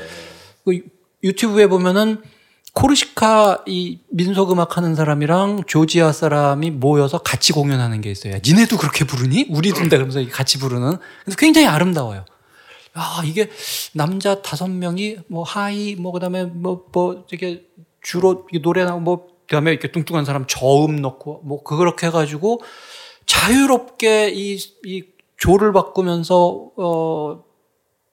[0.63, 0.81] 그
[1.23, 2.21] 유튜브에 보면은
[2.73, 8.36] 코르시카 이 민속 음악 하는 사람이랑 조지아 사람이 모여서 같이 공연하는 게 있어요.
[8.45, 9.47] 니네도 그렇게 부르니?
[9.49, 10.97] 우리도인데 그러면서 같이 부르는.
[11.23, 12.25] 그래서 굉장히 아름다워요.
[12.95, 13.49] 아, 이게
[13.93, 17.67] 남자 다섯 명이 뭐 high 뭐 그다음에 뭐뭐 이게
[18.01, 22.61] 주로 이게 노래 나고 뭐 그다음에 이렇게 뚱뚱한 사람 저음 넣고 뭐 그렇게 해 가지고
[23.25, 27.43] 자유롭게 이 이 조를 바꾸면서 어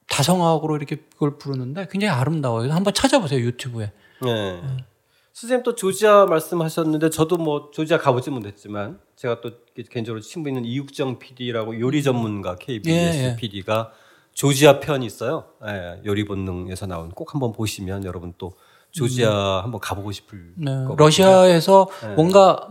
[0.08, 2.70] 다성악으로 이렇게 그걸 부르는데 굉장히 아름다워요.
[2.72, 3.92] 한번 찾아보세요 유튜브에.
[4.26, 4.60] 예.
[5.32, 9.52] 선생님 또 조지아 말씀하셨는데 저도 뭐 조지아 가보지 못했지만 제가 또
[9.90, 13.36] 개인적으로 친구 있는 이육정 PD라고 요리 전문가 KBS 예, 예.
[13.36, 13.92] PD가
[14.34, 15.44] 조지아 편이 있어요.
[15.66, 18.54] 예, 요리 본능에서 나온 꼭 한번 보시면 여러분 또
[18.90, 20.96] 조지아 한번 가보고 싶을 네, 것 같아요.
[20.96, 22.14] 러시아에서 네.
[22.14, 22.68] 뭔가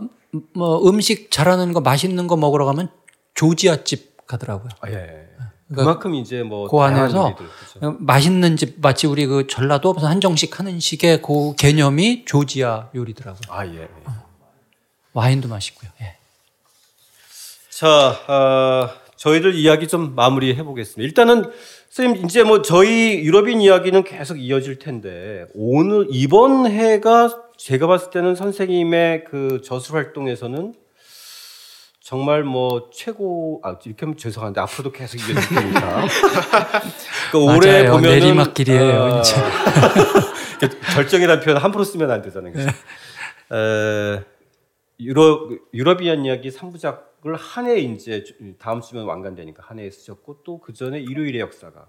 [0.54, 2.90] 뭐 음식 잘하는 거 맛있는 거 먹으러 가면
[3.34, 4.70] 조지아 집 가더라고요.
[4.80, 5.28] 아, 예, 예.
[5.68, 7.96] 그러니까 그만큼 이제 뭐그 다양한 안에서 그죠?
[7.98, 13.42] 맛있는 집 마치 우리 그 전라도 무슨 한정식 하는 식의 그 개념이 조지아 요리더라고요.
[13.48, 13.82] 아 예.
[13.82, 13.88] 예.
[15.14, 15.90] 와인도 맛있고요.
[16.00, 16.16] 예.
[17.70, 17.88] 자,
[18.28, 18.90] 어,
[19.22, 21.06] 저희들 이야기 좀 마무리 해 보겠습니다.
[21.06, 21.48] 일단은
[21.90, 28.34] 선생님 이제 뭐 저희 유럽인 이야기는 계속 이어질 텐데 오늘 이번 해가 제가 봤을 때는
[28.34, 30.74] 선생님의 그 저술 활동에서는
[32.00, 36.04] 정말 뭐 최고 아 이렇게 하면 죄송한데 앞으로도 계속 이어질 테니까
[37.30, 37.88] 그 올해.
[37.88, 39.36] 보면은 내리막길이에요, 어, 이제.
[40.94, 42.52] 절정이라는 표현 함부로 쓰면 안 되잖아요.
[42.52, 42.68] 그죠?
[43.54, 44.20] 에,
[44.98, 48.24] 유럽 유럽이한 이야기 3부작 을한해 이제
[48.58, 51.86] 다음 주면 완간되니까 한 해에 쓰셨고 또 그 전에 일요일의 역사가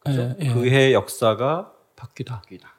[0.00, 0.20] 그죠?
[0.22, 0.52] 예, 예.
[0.52, 2.36] 그해 역사가 바뀌다.
[2.42, 2.74] 바뀌다.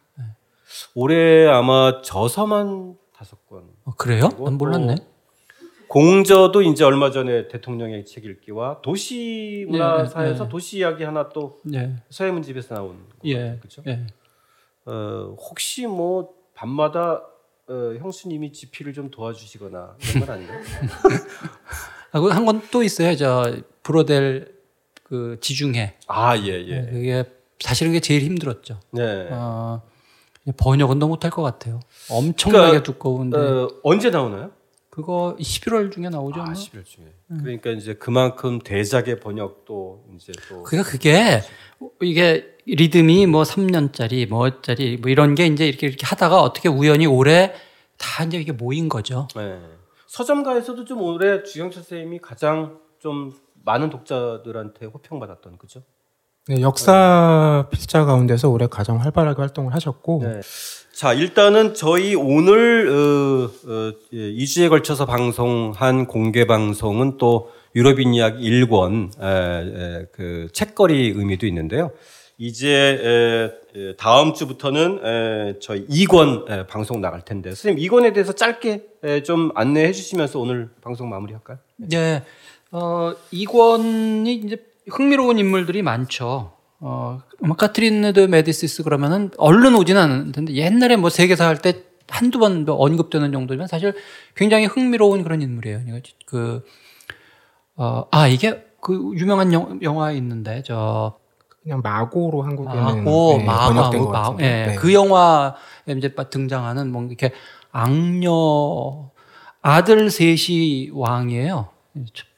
[0.95, 3.69] 올해 아마 저서만 다섯 권.
[3.85, 4.29] 어, 그래요?
[4.43, 4.95] 난 몰랐네.
[4.95, 5.13] 또
[5.87, 10.49] 공저도 이제 얼마 전에 대통령의 책 읽기와 도시 문화사에서 네, 네.
[10.49, 11.95] 도시 이야기 하나 또 예.
[12.09, 13.57] 서해문 집에서 나온 예.
[13.59, 13.83] 그렇죠?
[13.87, 14.07] 예.
[14.85, 17.23] 어, 혹시 뭐 밤마다
[17.67, 20.59] 어, 형수님이 지피를 좀 도와주시거나 이런 건 아닌가요?
[22.13, 23.15] 아, 한건 또 있어요.
[23.15, 24.53] 저 브로델
[25.03, 25.95] 그 지중해.
[26.07, 26.87] 아, 예, 예.
[26.89, 27.23] 그게
[27.59, 28.79] 사실은 그게 제일 힘들었죠.
[28.91, 29.27] 네.
[29.31, 29.81] 어,
[30.57, 31.79] 번역은 더 못할 것 같아요.
[32.09, 34.51] 엄청나게 그러니까, 두꺼운데 어, 언제 나오나요?
[34.89, 36.41] 그거 11월 중에 나오죠.
[36.41, 36.53] 아, 아마?
[36.53, 37.05] 11월 중에.
[37.41, 41.41] 그러니까 이제 그만큼 대작의 번역도 이제 또 그러니까 그게
[42.01, 47.53] 이게 리듬이 뭐 3년짜리 뭐짜리 뭐 이런 게 이제 이렇게 이렇게 하다가 어떻게 우연히 올해
[47.97, 49.27] 다 이제 이게 모인 거죠.
[49.35, 49.59] 네.
[50.13, 53.33] 서점가에서도 좀 올해 주경철 선생님이 가장 좀
[53.65, 55.81] 많은 독자들한테 호평받았던 그죠?
[56.47, 60.41] 네, 역사 필자 가운데서 올해 가장 활발하게 활동을 하셨고 네.
[60.93, 68.47] 자 일단은 저희 오늘 어, 어, 예, 2주에 걸쳐서 방송한 공개 방송은 또 유럽인 이야기
[68.47, 71.89] 1권 에, 에, 그 책거리 의미도 있는데요.
[72.37, 73.51] 이제
[73.97, 79.51] 다음 주부터는 에, 저희 2권 에, 방송 나갈 텐데 선생님 2권에 대해서 짧게 에, 좀
[79.55, 81.57] 안내해 주시면서 오늘 방송 마무리할까요?
[81.77, 82.23] 네.
[82.71, 86.53] 어, 2권이 이제 흥미로운 인물들이 많죠.
[86.79, 92.37] 어, 뭐 카트린 드 메디시스 그러면은 얼른 오지는 않는데 옛날에 뭐 세계사 할 때 한두
[92.37, 93.93] 번 언급되는 정도면 사실
[94.35, 95.79] 굉장히 흥미로운 그런 인물이에요.
[96.25, 96.63] 그,
[97.75, 101.17] 어, 아, 이게 그 유명한 영, 영화 있는데 저
[101.63, 104.75] 그냥 마고로 한국에는 마고, 네, 마고, 번역된 것 마고, 같은데 예, 네.
[104.75, 105.53] 그 영화에
[105.97, 107.33] 이제 등장하는 뭔가 이렇게
[107.71, 109.11] 악녀
[109.61, 111.69] 아들 셋이 왕이에요.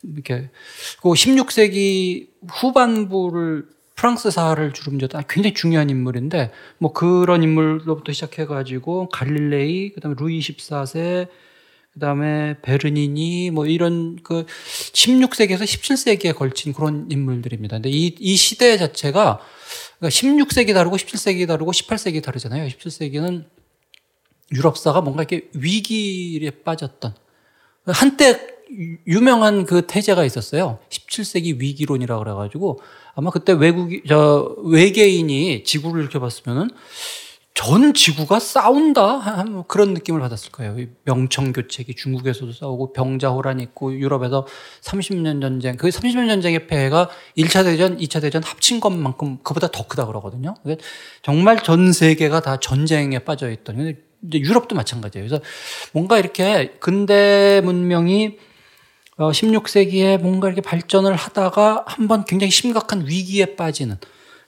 [0.03, 0.49] 이렇게
[1.01, 10.15] 그 16세기 후반부를 프랑스 사를 주름졌다 굉장히 중요한 인물인데 뭐 그런 인물로부터 시작해가지고 갈릴레이 그다음에
[10.19, 11.27] 루이 14세
[11.95, 17.77] 그다음에 베르니니 뭐 이런 그 16세기에서 17세기에 걸친 그런 인물들입니다.
[17.77, 19.39] 근데 이, 이 시대 자체가
[19.97, 22.67] 그러니까 16세기 다르고 17세기 다르고 18세기 다르잖아요.
[22.67, 23.45] 17세기는
[24.51, 27.15] 유럽사가 뭔가 이렇게 위기에 빠졌던
[27.87, 28.55] 한때
[29.07, 30.79] 유명한 그 태제가 있었어요.
[30.89, 32.79] 17세기 위기론이라고 그래가지고
[33.13, 36.71] 아마 그때 외국이 저 외계인이 지구를 이렇게 봤으면은
[37.55, 40.75] 전 지구가 싸운다 한 그런 느낌을 받았을 거예요.
[41.05, 44.45] 명청 교책이 중국에서도 싸우고 병자호란 있고 유럽에서
[44.81, 50.05] 30년 전쟁 그 30년 전쟁의 폐해가 1차 대전, 2차 대전 합친 것만큼 그보다 더 크다
[50.05, 50.53] 그러거든요.
[51.23, 53.79] 정말 전 세계가 다 전쟁에 빠져 있던.
[54.27, 55.25] 이제 유럽도 마찬가지예요.
[55.27, 55.43] 그래서
[55.93, 58.37] 뭔가 이렇게 근대 문명이
[59.17, 63.95] 16세기에 뭔가 이렇게 발전을 하다가 한번 굉장히 심각한 위기에 빠지는.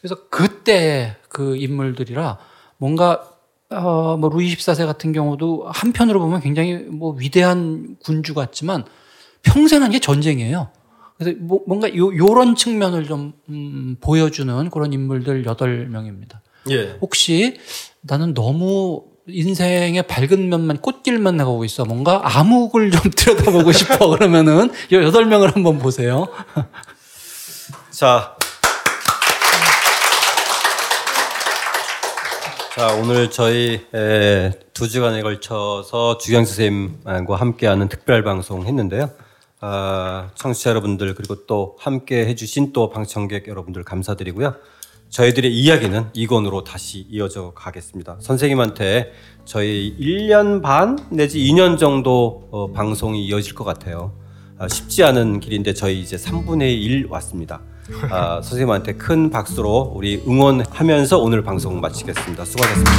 [0.02, 2.38] 그래서 그때 그 인물들이라
[2.78, 3.22] 뭔가
[3.70, 8.86] 어, 뭐 루이 14세 같은 경우도 한편으로 보면 굉장히 뭐 위대한 군주 같지만
[9.42, 10.70] 평생 한 게 전쟁이에요.
[11.18, 16.40] 그래서 뭐 뭔가 요, 요런 측면을 좀 음, 보여주는 그런 인물들 8명입니다.
[16.70, 16.98] 예.
[17.02, 17.58] 혹시
[18.02, 21.84] 나는 너무 인생의 밝은 면만 꽃길만 나가고 있어.
[21.84, 24.08] 뭔가 암흑을 좀 들여다보고 싶어.
[24.10, 26.28] 그러면은 요 여덟 명을 한번 보세요.
[27.92, 28.37] 자.
[32.78, 39.10] 자, 오늘 저희 에, 두 주간에 걸쳐서 주경 선생님과 함께하는 특별 방송 했는데요.
[39.62, 44.54] 아, 청취자 여러분들 그리고 또 함께 해주신 또 방청객 여러분들 감사드리고요.
[45.10, 48.18] 저희들의 이야기는 이 권으로 다시 이어져 가겠습니다.
[48.20, 49.12] 선생님한테
[49.44, 54.14] 저희 1년 반 내지 2년 정도 어, 방송이 이어질 것 같아요.
[54.60, 57.60] 아, 쉽지 않은 길인데 저희 이제 3분의 1 왔습니다.
[58.10, 62.46] 아, 선생님한테 큰 박수로 우리 응원하면서 오늘 방송 마치겠습니다.
[62.46, 62.92] 수고하셨습니다.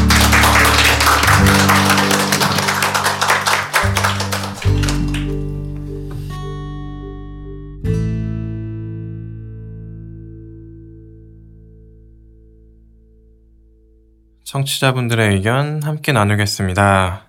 [14.45, 17.27] 청취자분들의 의견 함께 나누겠습니다.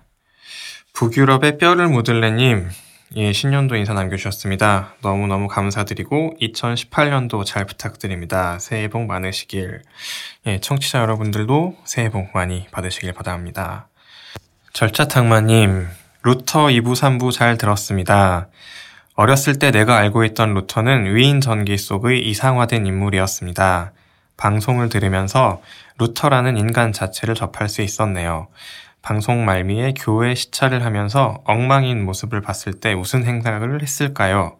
[0.94, 2.68] 북유럽의 뼈를 묻을래님,
[3.16, 4.94] 예, 신년도 인사 남겨주셨습니다.
[5.02, 8.60] 너무너무 감사드리고 2018년도 잘 부탁드립니다.
[8.60, 9.82] 새해 복 많으시길.
[10.46, 13.88] 예, 청취자 여러분들도 새해 복 많이 받으시길 바랍니다.
[14.74, 15.88] 절차탕마님,
[16.22, 18.46] 루터 2부, 3부 잘 들었습니다.
[19.16, 23.92] 어렸을 때 내가 알고 있던 루터는 위인 전기 속의 이상화된 인물이었습니다.
[24.36, 25.60] 방송을 들으면서
[25.98, 28.46] 루터라는 인간 자체를 접할 수 있었네요.
[29.02, 34.58] 방송 말미에 교회 시찰을 하면서 엉망인 모습을 봤을 때 무슨 생각을 했을까요?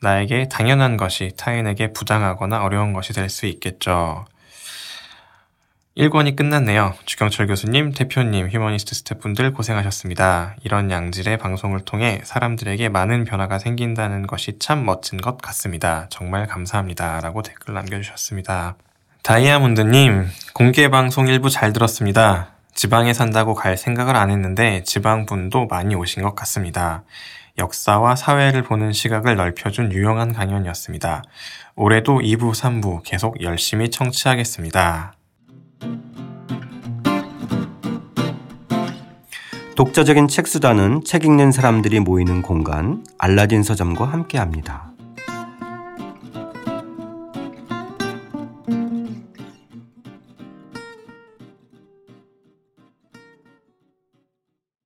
[0.00, 4.24] 나에게 당연한 것이 타인에게 부당하거나 어려운 것이 될 수 있겠죠.
[5.96, 6.94] 1권이 끝났네요.
[7.04, 10.56] 주경철 교수님, 대표님, 휴머니스트 스태프분들 고생하셨습니다.
[10.64, 16.06] 이런 양질의 방송을 통해 사람들에게 많은 변화가 생긴다는 것이 참 멋진 것 같습니다.
[16.08, 17.20] 정말 감사합니다.
[17.20, 18.76] 라고 댓글 남겨주셨습니다.
[19.22, 22.51] 다이아몬드님, 공개 방송 일부 잘 들었습니다.
[22.74, 27.04] 지방에 산다고 갈 생각을 안 했는데 지방분도 많이 오신 것 같습니다.
[27.58, 31.22] 역사와 사회를 보는 시각을 넓혀준 유용한 강연이었습니다.
[31.76, 35.14] 올해도 2부, 3부 계속 열심히 청취하겠습니다.
[39.74, 44.91] 독자적인 책 수단은 책 읽는 사람들이 모이는 공간 알라딘 서점과 함께합니다.